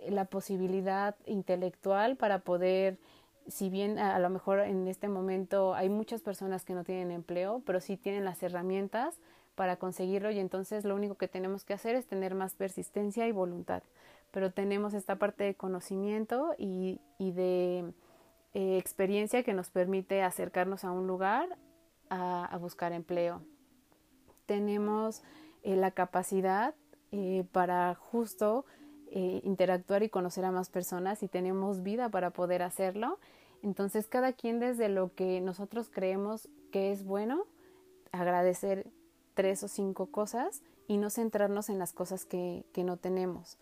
[0.07, 2.99] la posibilidad intelectual para poder
[3.47, 7.63] si bien a, lo mejor en este momento hay muchas personas que no tienen empleo,
[7.65, 9.17] pero sí tienen las herramientas
[9.55, 13.31] para conseguirlo y entonces lo único que tenemos que hacer es tener más persistencia y
[13.31, 13.81] voluntad.
[14.31, 17.93] Pero tenemos esta parte de conocimiento y, de
[18.53, 21.57] eh, experiencia que nos permite acercarnos a un lugar
[22.09, 23.41] a, buscar empleo.
[24.45, 25.23] Tenemos
[25.63, 26.75] eh, la capacidad
[27.11, 28.65] eh, para justo
[29.13, 33.19] interactuar y conocer a más personas y tenemos vida para poder hacerlo.
[33.61, 37.43] Entonces cada quien desde lo que nosotros creemos que es bueno,
[38.13, 38.87] agradecer
[39.33, 43.57] tres o cinco cosas y no centrarnos en las cosas que, que no tenemos.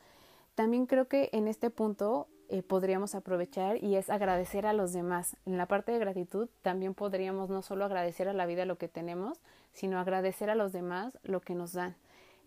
[0.60, 5.38] También creo que en este punto eh, podríamos aprovechar y es agradecer a los demás.
[5.46, 8.90] En la parte de gratitud también podríamos no solo agradecer a la vida lo que
[8.90, 9.40] tenemos,
[9.72, 11.96] sino agradecer a los demás lo que nos dan.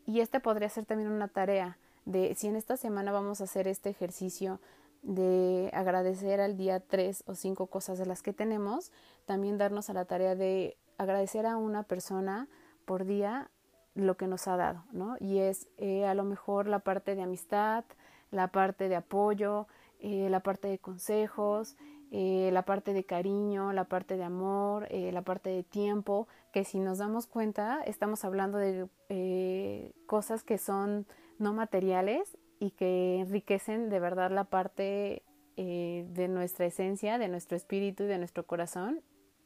[0.05, 3.67] Y este podría ser también una tarea de si en esta semana vamos a hacer
[3.67, 4.61] este ejercicio
[5.01, 8.93] de agradecer al día tres o cinco cosas de las que tenemos,
[9.25, 12.47] también darnos a la tarea de agradecer a una persona
[12.85, 13.49] por día
[13.95, 15.17] lo que nos ha dado, ¿no?
[15.21, 17.85] Y es eh, a lo mejor la parte de amistad,
[18.33, 19.69] la parte de apoyo,
[20.01, 21.77] eh, la parte de consejos,
[22.11, 26.81] eh, la parte de cariño, la parte de amor, la parte de tiempo, que si
[26.81, 31.07] nos damos cuenta estamos hablando de cosas que son
[31.39, 35.23] no materiales y que enriquecen de verdad la parte
[35.57, 39.03] eh, de nuestra esencia, de nuestro espíritu y de nuestro corazón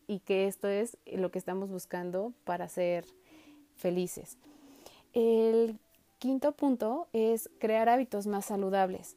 [0.07, 3.07] y que esto es lo que estamos buscando para ser
[3.75, 4.39] felices.
[5.15, 5.81] El
[6.27, 9.17] quinto punto es crear hábitos más saludables.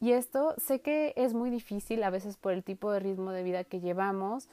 [0.00, 3.42] Y esto sé que es muy difícil a veces por el tipo de ritmo de
[3.42, 4.48] vida que llevamos,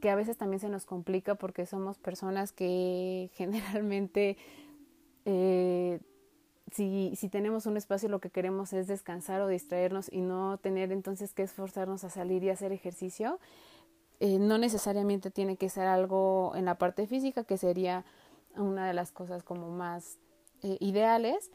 [0.00, 4.36] que a veces también se nos complica porque somos personas que generalmente
[5.24, 5.98] eh,
[6.70, 10.92] si, si tenemos un espacio lo que queremos es descansar o distraernos y no tener
[10.92, 13.40] entonces que esforzarnos a salir y hacer ejercicio,
[14.20, 18.04] eh, no necesariamente tiene que ser algo en la parte física, que sería
[18.54, 20.18] una de las cosas como más
[20.64, 21.52] eh, ideales,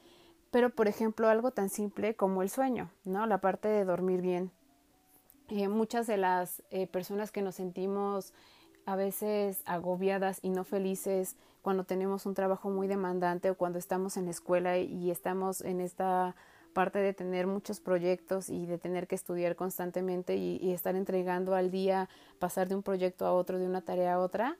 [0.51, 3.25] pero por ejemplo algo tan simple como el sueño, ¿no?
[3.25, 4.51] La parte de dormir bien.
[5.49, 8.33] Eh, muchas de las personas que nos sentimos
[8.85, 14.15] a veces agobiadas y no felices cuando tenemos un trabajo muy demandante o cuando estamos
[14.15, 16.35] en la escuela y estamos en esta
[16.69, 21.71] parte de tener muchos proyectos y de tener que estudiar constantemente y, estar entregando al
[21.71, 24.57] día, pasar de un proyecto a otro, de una tarea a otra,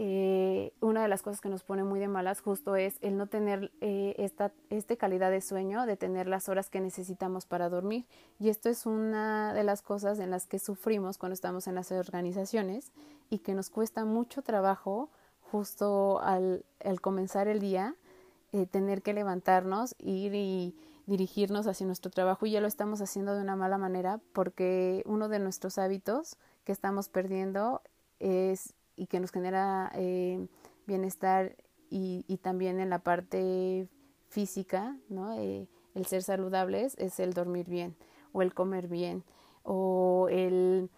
[0.00, 3.26] eh, una de las cosas que nos pone muy de malas justo es el no
[3.26, 8.06] tener eh, esta, esta calidad de sueño, de tener las horas que necesitamos para dormir.
[8.38, 11.90] Y esto es una de las cosas en las que sufrimos cuando estamos en las
[11.90, 12.92] organizaciones
[13.28, 15.10] y que nos cuesta mucho trabajo
[15.50, 16.64] justo al,
[17.00, 17.96] comenzar el día,
[18.52, 23.34] eh, tener que levantarnos, ir y dirigirnos hacia nuestro trabajo y ya lo estamos haciendo
[23.34, 27.82] de una mala manera porque uno de nuestros hábitos que estamos perdiendo
[28.20, 30.46] es y que nos genera eh,
[30.86, 31.56] bienestar
[31.90, 33.88] y, también en la parte
[34.28, 35.38] física, ¿no?
[35.38, 37.96] Eh, el ser saludables es el dormir bien
[38.32, 39.24] o el comer bien
[39.62, 40.90] o el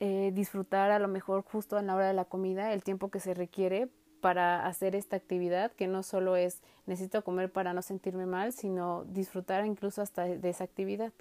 [0.00, 3.20] eh, disfrutar a lo mejor justo en la hora de la comida el tiempo que
[3.20, 3.88] se requiere
[4.20, 9.04] para hacer esta actividad que no solo es necesito comer para no sentirme mal, sino
[9.04, 11.12] disfrutar incluso hasta de esa actividad.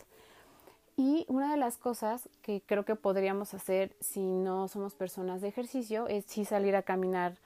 [1.04, 5.48] Y una de las cosas que creo que podríamos hacer si no somos personas de
[5.48, 7.40] ejercicio es sí salir a caminar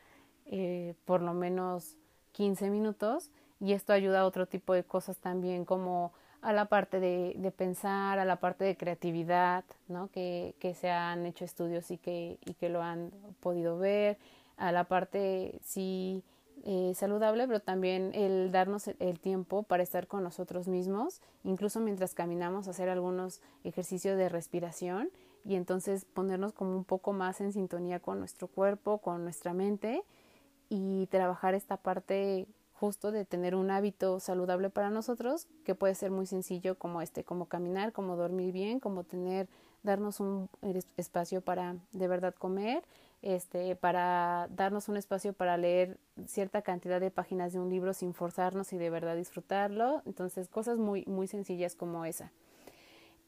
[0.45, 1.95] eh, por lo menos
[2.33, 6.99] 15 minutos y esto ayuda a otro tipo de cosas también como a la parte
[6.99, 10.09] de, de pensar, a la parte de creatividad, ¿no?
[10.11, 14.17] que, que se han hecho estudios y que, y que lo han podido ver,
[14.57, 16.25] a la parte sí
[16.63, 22.13] eh, saludable, pero también el darnos el, tiempo para estar con nosotros mismos, incluso mientras
[22.13, 25.09] caminamos, hacer algunos ejercicios de respiración
[25.43, 30.03] y entonces ponernos como un poco más en sintonía con nuestro cuerpo, con nuestra mente
[30.69, 36.11] y trabajar esta parte justo de tener un hábito saludable para nosotros, que puede ser
[36.11, 39.47] muy sencillo como este, como caminar, como dormir bien, como tener,
[39.83, 40.49] darnos un
[40.97, 42.83] espacio para de verdad comer,
[43.25, 45.97] este, para darnos un espacio para leer
[46.27, 50.03] cierta cantidad de páginas de un libro sin forzarnos y de verdad disfrutarlo.
[50.05, 52.31] Entonces, cosas muy, muy sencillas como esa.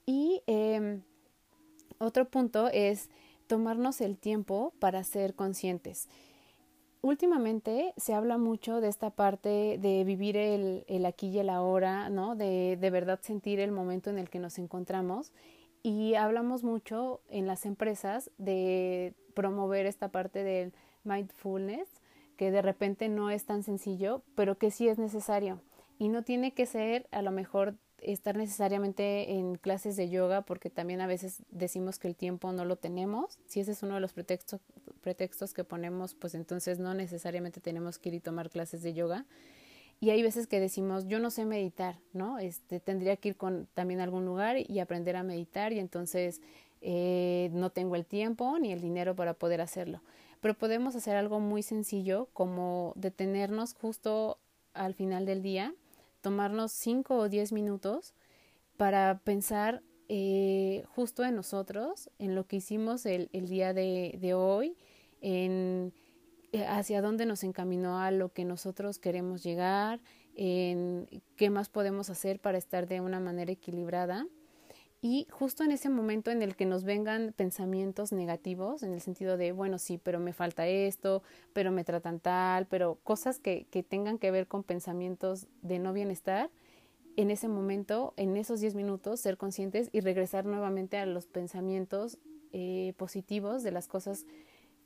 [0.06, 1.02] Y em,
[1.98, 3.10] otro punto es
[3.48, 6.08] tomarnos el tiempo para ser conscientes.
[7.02, 12.10] últimamente se habla mucho de esta parte de vivir el, el aquí y el ahora,
[12.10, 12.36] ¿no?
[12.36, 15.32] De, de verdad sentir el momento en el que nos encontramos
[15.84, 20.74] y hablamos mucho en las empresas de promover esta parte del
[21.04, 21.88] mindfulness,
[22.38, 25.62] que de repente no es tan sencillo, pero que sí es necesario.
[26.00, 30.70] Y no tiene que ser a lo mejor estar necesariamente en clases de yoga, porque
[30.70, 33.40] también a veces decimos que el tiempo no lo tenemos.
[33.48, 34.62] Si ese es uno de los pretextos,
[35.02, 39.26] pretextos que ponemos, pues entonces no necesariamente tenemos que ir y tomar clases de yoga.
[40.00, 42.38] Y hay veces que decimos, yo no sé meditar, ¿no?
[42.38, 46.41] Este, tendría que ir con también a algún lugar y aprender a meditar y entonces
[46.82, 50.02] eh, no tengo el tiempo ni el dinero para poder hacerlo.
[50.39, 54.38] Pero podemos hacer algo muy sencillo como detenernos justo
[54.74, 55.74] al final del día,
[56.22, 58.14] tomarnos 5 o 10 minutos
[58.78, 64.36] para pensar eh, justo en nosotros, en lo que hicimos el, el día de, de
[64.36, 64.78] hoy,
[65.22, 65.91] en
[66.68, 70.00] hacia dónde nos encaminó a lo que nosotros queremos llegar,
[70.36, 74.28] en qué más podemos hacer para estar de una manera equilibrada.
[75.02, 79.38] Y justo en ese momento en el que nos vengan pensamientos negativos, en el sentido
[79.38, 81.22] de, bueno, sí, pero me falta esto,
[81.54, 85.93] pero me tratan tal, pero cosas que, que tengan que ver con pensamientos de no
[85.93, 86.50] bienestar,
[87.16, 92.20] en ese momento, en esos 10 minutos, ser conscientes y regresar nuevamente a los pensamientos
[92.54, 94.26] eh, positivos de las cosas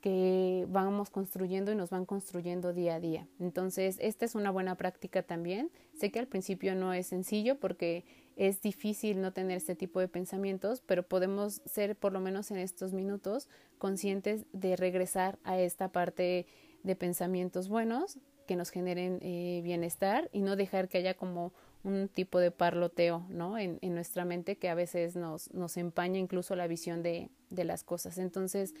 [0.02, 3.28] que vamos construyendo y nos van construyendo día a día.
[3.38, 5.70] Entonces, esta es una buena práctica también.
[5.94, 10.08] Sé que al principio no es sencillo porque es difícil no tener este tipo de
[10.08, 13.48] pensamientos, pero podemos ser por lo menos en estos minutos
[13.78, 16.46] conscientes de regresar a esta parte
[16.82, 21.52] de pensamientos buenos que nos generen eh, bienestar y no dejar que haya como
[21.84, 23.56] un tipo de parloteo ¿no?
[23.56, 28.18] en, nuestra mente que a veces nos, empaña incluso la visión de las cosas.
[28.18, 28.74] Entonces,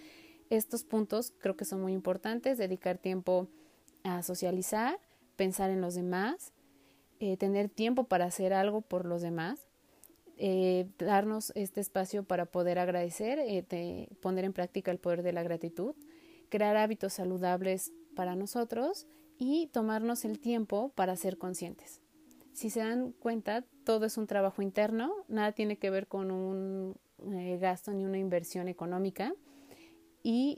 [0.56, 3.48] estos puntos creo que son muy importantes, dedicar tiempo
[4.04, 4.98] a socializar,
[5.36, 6.52] pensar en los demás,
[7.20, 9.66] eh, tener tiempo para hacer algo por los demás,
[10.36, 15.42] eh, darnos este espacio para poder agradecer, eh, poner en práctica el poder de la
[15.42, 15.94] gratitud,
[16.50, 19.06] crear hábitos saludables para nosotros
[19.38, 22.02] y tomarnos el tiempo para ser conscientes.
[22.52, 26.94] Si se dan cuenta, todo es un trabajo interno, nada tiene que ver con un
[27.58, 29.32] gasto ni una inversión económica
[30.22, 30.56] y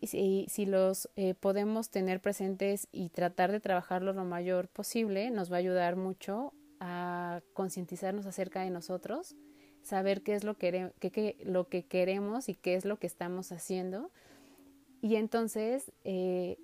[0.49, 5.57] si, los eh, podemos tener presentes y tratar de trabajarlo lo mayor posible, nos va
[5.57, 9.37] a ayudar mucho a concientizarnos acerca de nosotros,
[9.83, 13.53] saber qué es lo que, qué, lo que queremos y qué es lo que estamos
[13.53, 14.11] haciendo
[15.05, 16.57] y entonces eh,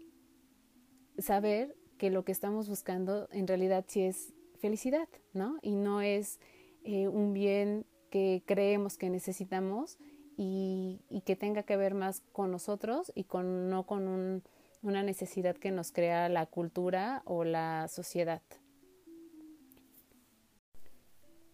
[1.19, 5.59] saber que lo que estamos buscando en realidad sí es felicidad, ¿no?
[5.61, 6.41] Y no es
[6.83, 9.99] eh, un bien que creemos que necesitamos,
[10.43, 14.43] y, que tenga que ver más con nosotros y con no con un,
[14.83, 18.41] una necesidad que nos crea la cultura o la sociedad.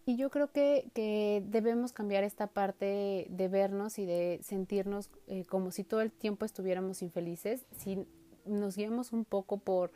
[0.05, 5.43] Y yo creo que, que debemos cambiar esta parte de vernos y de sentirnos eh,
[5.43, 8.07] como si todo el tiempo estuviéramos infelices, si
[8.45, 9.91] nos guiamos un poco por,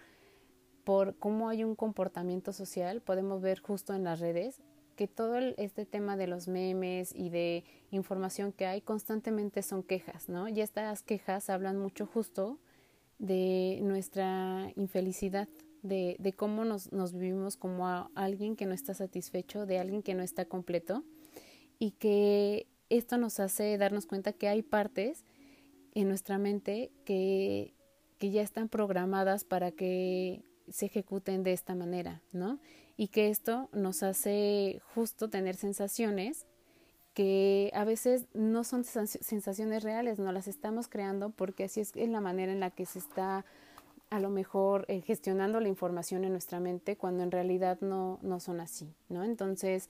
[0.83, 4.61] por cómo hay un comportamiento social, podemos ver justo en las redes
[5.07, 10.47] todo este tema de los memes y de información que hay constantemente son quejas, ¿no?
[10.47, 12.59] Y estas quejas hablan mucho justo
[13.19, 15.47] de nuestra infelicidad,
[15.83, 20.23] de, cómo nos, nos, vivimos como alguien que no está satisfecho, de alguien que no
[20.23, 21.03] está completo
[21.79, 25.23] y que esto nos hace darnos cuenta que hay partes
[25.93, 27.73] en nuestra mente que,
[28.17, 32.59] que ya están programadas para que se ejecuten de esta manera, ¿no?
[33.01, 36.45] Y que esto nos hace justo tener sensaciones
[37.15, 42.21] que a veces no son sensaciones reales, no las estamos creando porque así es la
[42.21, 43.43] manera en la que se está
[44.11, 48.39] a lo mejor eh, gestionando la información en nuestra mente cuando en realidad no, no
[48.39, 49.23] son así, ¿no?
[49.23, 49.89] Entonces,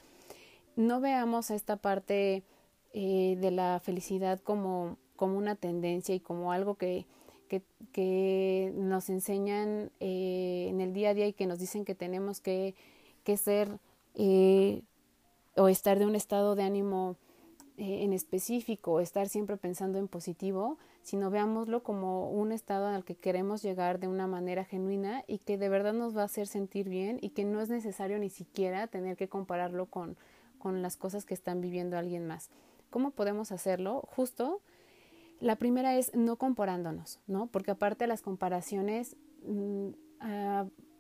[0.78, 2.44] no veamos esta parte
[2.94, 7.06] eh, de la felicidad como, como una tendencia y como algo que,
[7.50, 11.94] que, que nos enseñan eh, en el día a día y que nos dicen que
[11.94, 12.74] tenemos que
[13.22, 13.80] que ser
[14.16, 14.84] eh,
[15.56, 17.18] o estar de un estado de ánimo
[17.78, 23.04] eh, en específico, o estar siempre pensando en positivo, sino veámoslo como un estado al
[23.04, 26.48] que queremos llegar de una manera genuina y que de verdad nos va a hacer
[26.48, 30.18] sentir bien y que no es necesario ni siquiera tener que compararlo con,
[30.60, 32.50] con las cosas que están viviendo alguien más.
[32.92, 34.04] ¿Cómo podemos hacerlo?
[34.16, 34.62] Justo,
[35.40, 37.48] la primera es no comparándonos, ¿no?
[37.48, 39.90] Porque aparte las comparaciones, mm,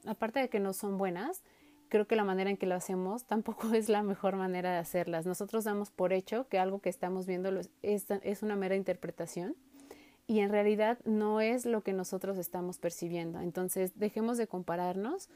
[0.05, 1.43] aparte de que no son buenas,
[1.91, 5.27] creo que la manera en que lo hacemos tampoco es la mejor manera de hacerlas.
[5.27, 7.51] Nosotros damos por hecho que algo que estamos viendo
[7.83, 9.55] es, es una mera interpretación
[10.25, 13.41] y en realidad no es lo que nosotros estamos percibiendo.
[13.41, 15.29] Entonces, dejemos de compararnos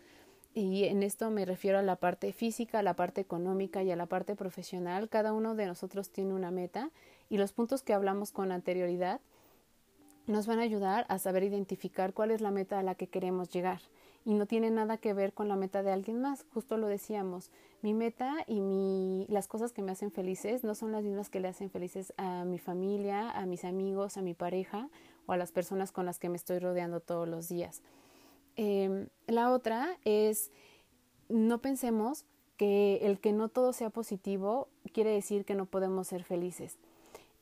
[0.54, 3.98] y en esto me refiero a la parte física, a la parte económica y a
[3.98, 5.10] la parte profesional.
[5.10, 6.92] Cada uno de nosotros tiene una meta
[7.30, 9.20] y los puntos que hablamos con anterioridad
[10.28, 13.50] nos van a ayudar a saber identificar cuál es la meta a la que queremos
[13.50, 13.82] llegar.
[14.26, 17.52] Y no tiene nada que ver con la meta de alguien más, justo lo decíamos.
[17.82, 21.40] Mi meta y mi, las cosas que me hacen felices no son las mismas que
[21.40, 24.90] le hacen felices a mi familia, a mis amigos, a mi pareja
[25.28, 27.84] o a las personas con las que me estoy rodeando todos los días.
[28.56, 30.52] Em, la otra es,
[31.30, 32.26] no pensemos
[32.58, 36.78] que el que no todo sea positivo quiere decir que no podemos ser felices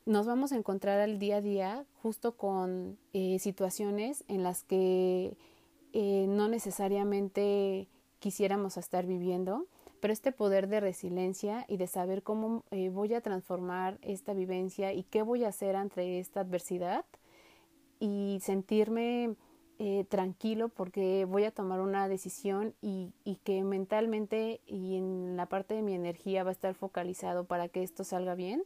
[0.06, 5.38] nos vamos a encontrar al día a día justo con eh, situaciones en las que
[5.94, 7.88] eh, no necesariamente
[8.20, 9.66] quisiéramos estar viviendo,
[10.00, 14.92] pero este poder de resiliencia y de saber cómo eh, voy a transformar esta vivencia
[14.92, 17.06] y qué voy a hacer ante esta adversidad
[18.00, 19.36] y sentirme
[20.08, 23.12] tranquilo porque voy a tomar una decisión y
[23.44, 27.84] que mentalmente y en la parte de mi energía va a estar focalizado para que
[27.84, 28.64] esto salga bien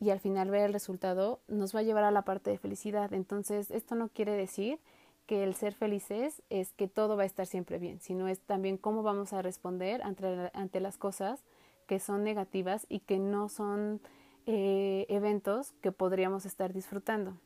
[0.00, 3.12] y al final ver el resultado nos va a llevar a la parte de felicidad.
[3.12, 4.80] Entonces, esto no quiere decir
[5.26, 8.76] que el ser felices es que todo va a estar siempre bien, sino es también
[8.76, 11.44] cómo vamos a responder ante, ante las cosas
[11.86, 14.00] que son negativas y que no son
[14.46, 17.36] eh, eventos que podríamos estar disfrutando.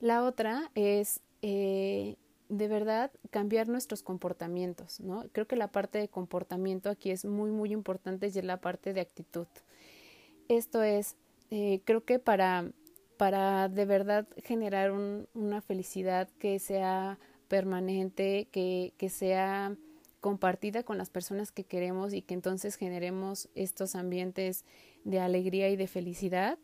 [0.00, 2.16] La otra es eh,
[2.48, 5.24] de verdad cambiar nuestros comportamientos, ¿no?
[5.32, 8.92] Creo que la parte de comportamiento aquí es muy, muy importante y es la parte
[8.92, 9.46] de actitud.
[10.48, 11.16] Esto es,
[11.50, 12.70] eh, creo que para,
[13.18, 19.76] para de verdad generar una felicidad que sea permanente, que, que sea
[20.20, 24.64] compartida con las personas que queremos y que entonces generemos estos ambientes
[25.04, 26.58] de alegría y de felicidad,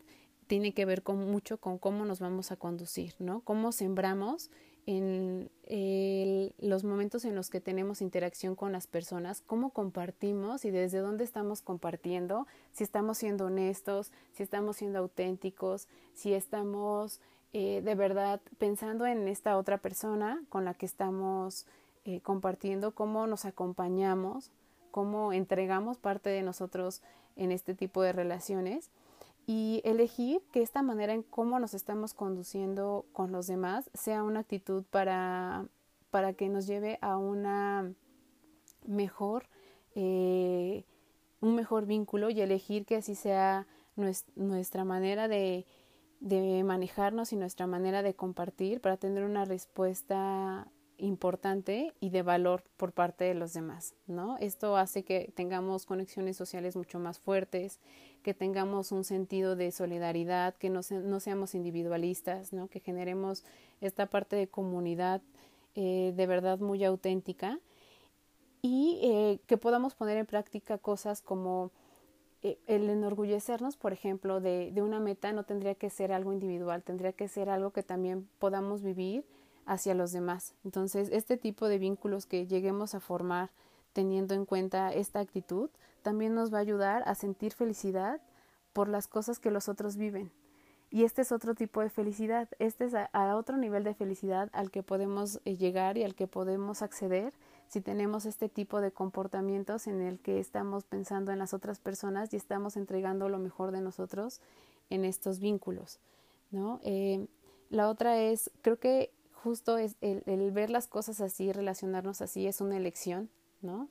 [0.47, 3.41] tiene que ver con mucho con cómo nos vamos a conducir, ¿no?
[3.41, 4.49] Cómo sembramos
[4.85, 10.99] en los momentos en los que tenemos interacción con las personas, cómo compartimos y desde
[10.99, 17.19] dónde estamos compartiendo, si estamos siendo honestos, si estamos siendo auténticos, si estamos
[17.53, 21.65] eh, de verdad pensando en esta otra persona con la que estamos
[22.03, 24.51] eh, compartiendo, cómo nos acompañamos,
[24.91, 27.01] cómo entregamos parte de nosotros
[27.35, 28.91] en este tipo de relaciones
[29.45, 34.41] y elegir que esta manera en cómo nos estamos conduciendo con los demás sea una
[34.41, 35.65] actitud para,
[36.09, 37.93] para que nos lleve a una
[38.85, 39.47] mejor
[39.95, 40.83] eh,
[41.41, 43.67] un mejor vínculo y elegir que así sea
[44.35, 45.65] nuestra manera de,
[46.19, 50.67] de manejarnos y nuestra manera de compartir para tener una respuesta
[50.97, 54.37] importante y de valor por parte de los demás, ¿no?
[54.37, 57.79] Esto hace que tengamos conexiones sociales mucho más fuertes,
[58.25, 62.49] que tengamos un sentido de solidaridad, que no, seamos individualistas.
[62.71, 63.43] Que generemos
[63.81, 65.21] esta parte de comunidad
[65.75, 67.59] eh, de verdad muy auténtica
[68.63, 71.69] y eh, que podamos poner en práctica cosas como
[72.41, 77.13] eh, el enorgullecernos, por ejemplo, de una meta no tendría que ser algo individual, tendría
[77.13, 79.23] que ser algo que también podamos vivir
[79.67, 80.55] hacia los demás.
[80.63, 83.51] Entonces, este tipo de vínculos que lleguemos a formar
[83.93, 85.69] teniendo en cuenta esta actitud,
[86.05, 88.21] también nos va a ayudar a sentir felicidad
[88.73, 90.31] por las cosas que los otros viven.
[90.91, 92.93] Y este es otro tipo de felicidad, este es
[93.33, 97.33] otro nivel de felicidad al que podemos eh, llegar y al que podemos acceder
[97.67, 102.31] si tenemos este tipo de comportamientos en el que estamos pensando en las otras personas
[102.33, 104.41] y estamos entregando lo mejor de nosotros
[104.91, 105.99] en estos vínculos.
[106.51, 106.79] ¿no?
[106.83, 107.25] Eh,
[107.71, 112.61] la otra es, creo que justo es el, ver las cosas así, relacionarnos así, es
[112.61, 113.31] una elección,
[113.63, 113.89] ¿no?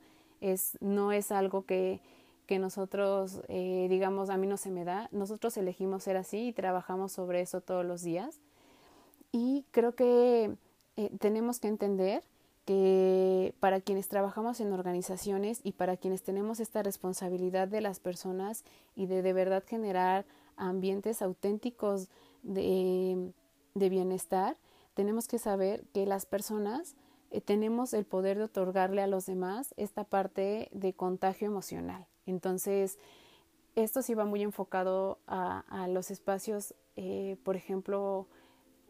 [0.79, 2.01] No es algo que,
[2.45, 5.09] que nosotros, eh, digamos, a mí no se me da.
[5.11, 8.39] Nosotros elegimos ser así y trabajamos sobre eso todos los días.
[9.31, 10.55] Y creo que
[10.97, 12.23] eh, tenemos que entender
[12.65, 18.63] que para quienes trabajamos en organizaciones y para quienes tenemos esta responsabilidad de las personas
[18.95, 20.25] y de de verdad generar
[20.57, 22.07] ambientes auténticos
[22.41, 23.31] de,
[23.75, 24.57] de bienestar,
[24.95, 26.95] tenemos que saber que las personas
[27.35, 32.07] eh, tenemos el poder de otorgarle a los demás esta parte de contagio emocional.
[32.25, 32.97] Entonces,
[33.75, 38.27] esto sí va muy enfocado a, los espacios, eh, por ejemplo,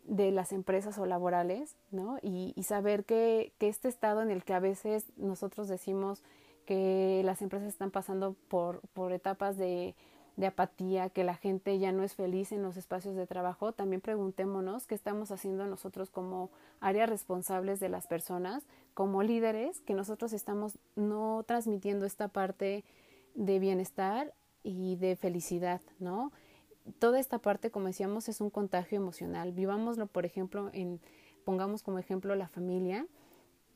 [0.03, 2.19] de las empresas o laborales, ¿no?
[2.21, 6.21] Y, saber que, que, este estado en el que a veces nosotros decimos
[6.67, 9.95] que las empresas están pasando por, por etapas de
[10.38, 14.01] de apatía, que la gente ya no es feliz en los espacios de trabajo, también
[14.01, 18.63] preguntémonos qué estamos haciendo nosotros como áreas responsables de las personas,
[18.93, 22.83] como líderes, que nosotros estamos no transmitiendo esta parte
[23.33, 24.33] de bienestar
[24.63, 26.31] y de felicidad, ¿no?
[26.99, 29.51] toda esta parte, como decíamos, es un contagio emocional.
[29.51, 30.99] Vivámoslo, por ejemplo, en,
[31.43, 33.07] pongamos como ejemplo la familia.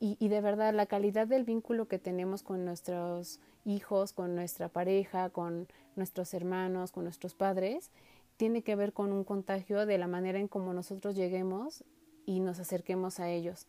[0.02, 5.30] Y, de verdad, la calidad del vínculo que tenemos con nuestros hijos, con nuestra pareja,
[5.30, 7.92] con nuestros hermanos, con nuestros padres,
[8.38, 11.84] tiene que ver con un contagio de la manera en cómo nosotros lleguemos
[12.26, 13.68] y nos acerquemos a ellos.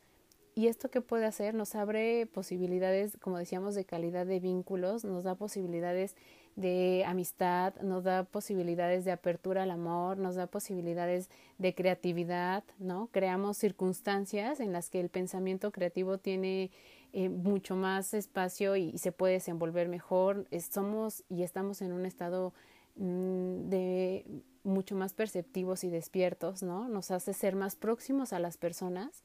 [0.55, 1.55] ¿Y esto qué puede hacer?
[1.55, 6.15] Nos abre posibilidades, como decíamos, de calidad de vínculos, nos da posibilidades
[6.57, 13.09] de amistad, nos da posibilidades de apertura al amor, nos da posibilidades de creatividad, ¿no?
[13.13, 16.71] Creamos circunstancias en las que el pensamiento creativo tiene
[17.13, 20.47] eh, mucho más espacio y, se puede desenvolver mejor.
[20.71, 22.53] somos y estamos en un estado
[22.97, 24.25] mm, de
[24.63, 26.89] mucho más perceptivos y despiertos, ¿no?
[26.89, 29.25] Nos hace ser más próximos a las personas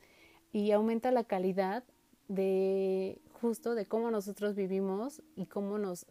[0.54, 1.84] y aumenta la calidad
[2.28, 6.08] de justo de cómo nosotros vivimos y cómo nos,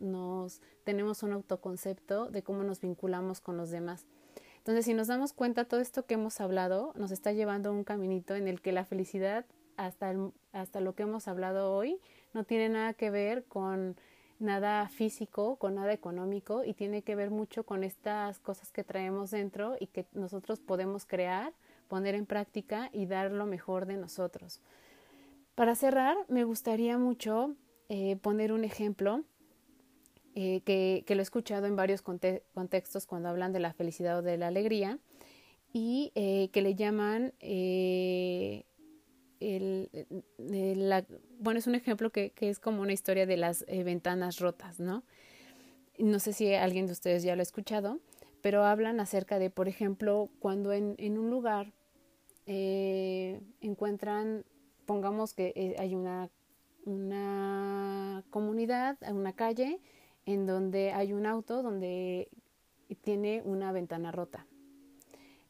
[0.85, 4.07] tenemos un autoconcepto de cómo nos vinculamos con los demás.
[4.59, 7.83] Entonces, si nos damos cuenta, todo esto que hemos hablado nos está llevando a un
[7.83, 10.15] caminito en el que la felicidad, hasta,
[10.53, 11.99] hasta lo que hemos hablado hoy,
[12.35, 13.97] no tiene nada que ver con
[14.39, 19.33] nada físico, con nada económico y tiene que ver mucho con estas cosas que traemos
[19.33, 21.53] dentro y que nosotros podemos crear,
[21.89, 24.61] poner en práctica y dar lo mejor de nosotros.
[25.55, 27.55] Para cerrar, me gustaría mucho
[27.89, 29.23] eh, poner un ejemplo
[30.35, 34.37] eh, que, lo he escuchado en varios contextos cuando hablan de la felicidad o de
[34.37, 34.99] la alegría
[35.73, 38.65] y eh, que le llaman el,
[41.39, 45.05] bueno, es un ejemplo que, es como una historia de las ventanas rotas, ¿no?
[45.99, 48.01] No sé si alguien de ustedes ya lo ha escuchado,
[48.43, 51.73] pero hablan acerca de, por ejemplo, cuando en, en un lugar
[52.47, 54.45] encuentran
[54.87, 56.31] pongamos que eh, hay una,
[56.85, 59.81] una comunidad, una calle
[60.27, 62.29] en donde hay un auto donde
[63.03, 64.47] tiene una ventana rota.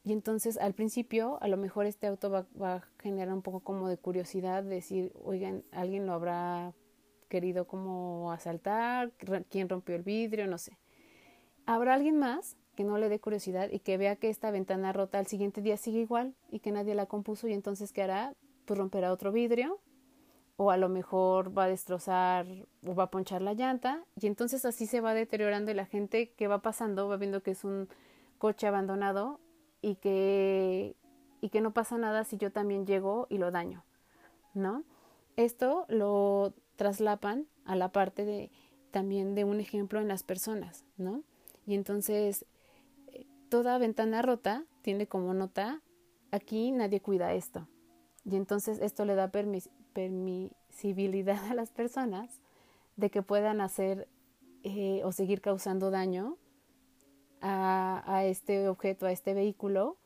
[0.04, 3.60] Y entonces al principio a lo mejor este auto va, va, a generar un poco
[3.60, 6.74] como de curiosidad, decir, oigan, alguien lo habrá
[7.28, 9.12] querido como asaltar,
[9.48, 10.78] quién rompió el vidrio, no sé.
[11.66, 15.18] Habrá alguien más que no le dé curiosidad y que vea que esta ventana rota
[15.18, 18.34] al siguiente día sigue igual y que nadie la compuso y entonces ¿qué hará?
[18.64, 19.80] Pues romperá otro vidrio
[20.56, 22.46] o a lo mejor va a destrozar
[22.86, 26.30] o va a ponchar la llanta y entonces así se va deteriorando y la gente
[26.32, 27.88] que va pasando va viendo que es un
[28.38, 29.40] coche abandonado
[29.80, 30.96] y que
[31.40, 33.84] y que no pasa nada si yo también llego y lo daño,
[34.54, 34.82] ¿no?
[35.36, 38.50] Esto lo traslapan a la parte de
[38.90, 41.22] también de un ejemplo en las personas, ¿no?
[41.66, 42.46] Y entonces
[43.08, 45.82] eh, toda ventana rota tiene como nota
[46.30, 47.68] aquí nadie cuida esto,
[48.24, 49.30] y entonces esto le da
[49.92, 52.40] permisibilidad a las personas
[52.96, 54.08] de que puedan hacer
[54.62, 56.38] eh, o seguir causando daño
[57.40, 59.98] a, a, este objeto, a este vehículo,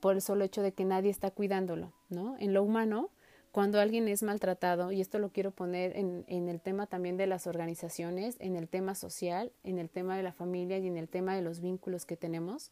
[0.00, 2.36] por el solo hecho de que nadie está cuidándolo, ¿no?
[2.38, 3.10] En lo humano,
[3.52, 7.26] cuando alguien es maltratado, y esto lo quiero poner en, en el tema también de
[7.26, 11.08] las organizaciones, en el tema social, en el tema de la familia y en el
[11.08, 12.70] tema de los vínculos que tenemos,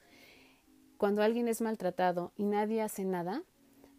[0.97, 3.43] cuando alguien es maltratado y nadie hace nada,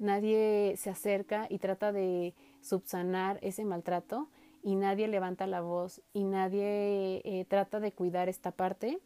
[0.04, 4.30] nadie se acerca y trata de subsanar ese maltrato
[4.62, 9.00] y nadie levanta la voz y nadie eh, trata de cuidar esta parte,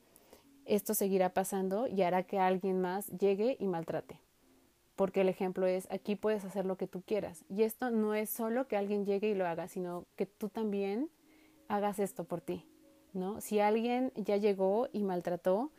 [0.65, 4.19] esto seguirá pasando y hará que alguien más llegue y maltrate.
[4.95, 7.45] Porque el ejemplo es, aquí puedes hacer lo que tú quieras.
[7.49, 11.09] Y esto no es solo que alguien llegue y lo haga, sino que tú también
[11.67, 12.65] hagas esto por ti.
[13.13, 13.39] ¿no?
[13.41, 15.71] Si alguien ya llegó y maltrató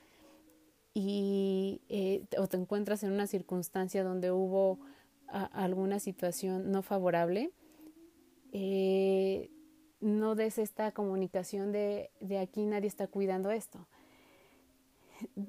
[0.94, 4.78] y eh, o te encuentras en una circunstancia donde hubo
[5.28, 7.50] alguna situación no favorable,
[8.52, 9.50] eh,
[10.00, 13.86] no des esta comunicación de, de aquí nadie está cuidando esto.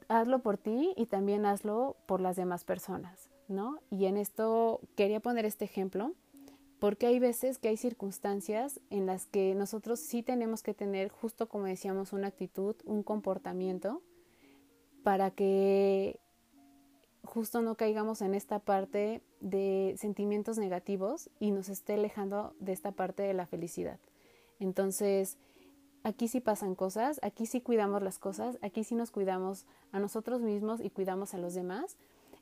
[0.08, 3.80] Hazlo por ti y también hazlo por las demás personas, ¿no?
[3.92, 6.14] Y en esto quería poner este ejemplo
[6.80, 11.50] porque hay veces que hay circunstancias en las que nosotros sí tenemos que tener, justo
[11.50, 14.02] como decíamos, una actitud, un comportamiento
[15.04, 16.20] para que
[17.30, 22.92] justo no caigamos en esta parte de sentimientos negativos y nos esté alejando de esta
[22.92, 24.00] parte de la felicidad.
[24.60, 25.38] Entonces,
[26.04, 30.42] aquí sí pasan cosas, aquí sí cuidamos las cosas, aquí sí nos cuidamos a nosotros
[30.42, 31.98] mismos y cuidamos a los demás.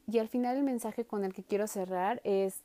[0.08, 2.64] Y al final el mensaje con el que quiero cerrar es,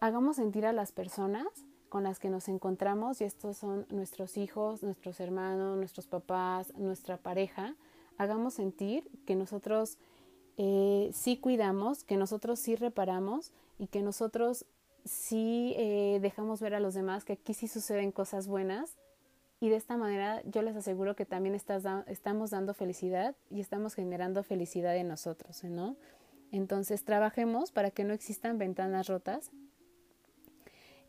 [0.00, 1.46] hagamos sentir a las personas
[1.88, 7.18] con las que nos encontramos, y estos son nuestros hijos, nuestros hermanos, nuestros papás, nuestra
[7.18, 7.74] pareja,
[8.16, 9.98] hagamos sentir que nosotros
[10.64, 13.50] eh, sí cuidamos, que nosotros sí reparamos
[13.80, 14.64] y que nosotros
[15.04, 18.96] sí eh, dejamos ver a los demás que aquí sí suceden cosas buenas
[19.58, 24.44] y de esta manera yo les aseguro que también estamos dando felicidad y estamos generando
[24.44, 25.96] felicidad en nosotros, ¿no?
[26.52, 29.50] Entonces trabajemos para que no existan ventanas rotas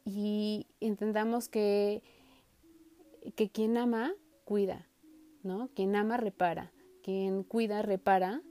[0.03, 2.01] y entendamos que,
[3.35, 4.87] que quien ama, cuida,
[5.43, 5.69] ¿no?
[5.75, 6.71] Quien ama, repara.
[7.03, 8.41] Quien cuida, repara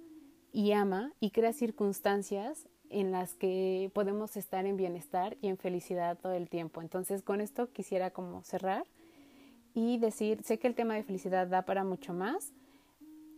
[0.53, 6.19] y ama y crea circunstancias en las que podemos estar en bienestar y en felicidad
[6.19, 6.83] todo el tiempo.
[6.83, 8.85] Entonces, con esto quisiera como cerrar
[9.75, 12.53] y decir, sé que el tema de felicidad da para mucho más,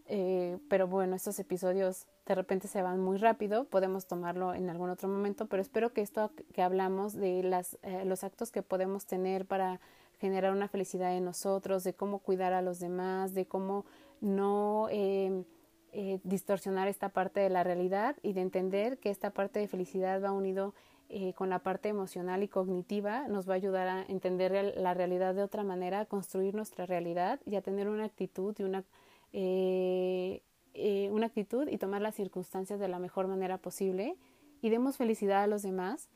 [0.07, 4.91] eh, pero bueno, estos episodios de repente se van muy rápido, podemos tomarlo en algún
[4.91, 9.07] otro momento, pero espero que esto que hablamos de las, eh, los actos que podemos
[9.07, 9.81] tener para
[10.19, 13.85] generar una felicidad en nosotros, de cómo cuidar a los demás, de cómo
[14.21, 15.45] no eh,
[16.25, 20.33] distorsionar esta parte de la realidad y de entender que esta parte de felicidad va
[20.33, 20.75] unido
[21.11, 25.35] eh, con la parte emocional y cognitiva nos va a ayudar a entender la realidad
[25.35, 28.85] de otra manera, a construir nuestra realidad y a tener una actitud y una,
[29.33, 30.43] eh,
[30.73, 34.17] eh, una actitud y tomar las circunstancias de la mejor manera posible
[34.63, 36.09] y demos felicidad a los demás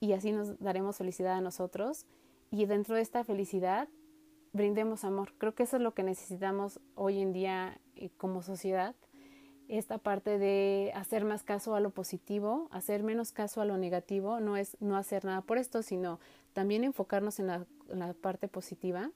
[0.00, 2.06] y así nos daremos felicidad a nosotros.
[2.50, 3.88] Y dentro de esta felicidad
[4.54, 5.34] brindemos amor.
[5.36, 7.78] Creo que eso es lo que necesitamos hoy en día
[8.16, 8.94] como sociedad
[9.68, 14.40] esta parte de hacer más caso a lo positivo, hacer menos caso a lo negativo,
[14.40, 16.20] no es no hacer nada por esto, sino
[16.52, 17.66] también enfocarnos en la,
[18.20, 19.10] parte positiva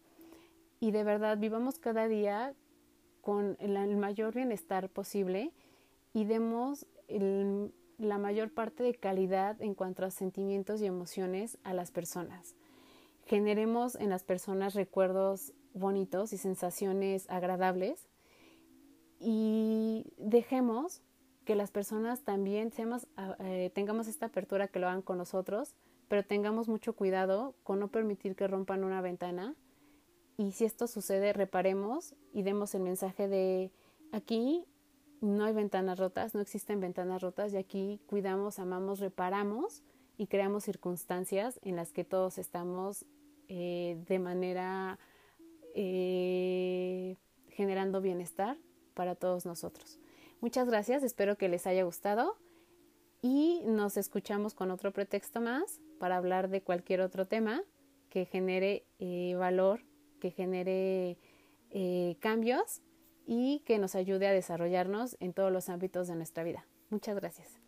[0.80, 2.54] y de verdad vivamos cada día
[3.20, 5.52] con el, mayor bienestar posible
[6.14, 6.86] y demos
[7.98, 12.54] la mayor parte de calidad en cuanto a sentimientos y emociones a las personas.
[13.28, 18.08] Generemos en las personas recuerdos bonitos y sensaciones agradables
[19.20, 21.02] y dejemos
[21.44, 25.74] que las personas también seamos, ah, eh, tengamos esta apertura que lo hagan con nosotros,
[26.08, 29.54] pero tengamos mucho cuidado con no permitir que rompan una ventana.
[30.38, 33.72] Y si esto sucede, reparemos y demos el mensaje de
[34.10, 34.64] aquí
[35.20, 39.82] no hay ventanas rotas, no existen ventanas rotas y aquí cuidamos, amamos, reparamos
[40.16, 43.04] y creamos circunstancias en las que todos estamos
[43.48, 44.98] eh, de manera
[45.74, 47.16] eh,
[47.50, 48.56] generando bienestar
[48.94, 49.98] para todos nosotros.
[50.40, 52.36] Muchas gracias, espero que les haya gustado
[53.22, 57.62] y nos escuchamos con otro pretexto más para hablar de cualquier otro tema
[58.08, 59.80] que genere eh, valor,
[60.20, 61.18] que genere
[62.20, 62.80] cambios
[63.26, 66.64] y que nos ayude a desarrollarnos en todos los ámbitos de nuestra vida.
[66.88, 67.67] Muchas gracias.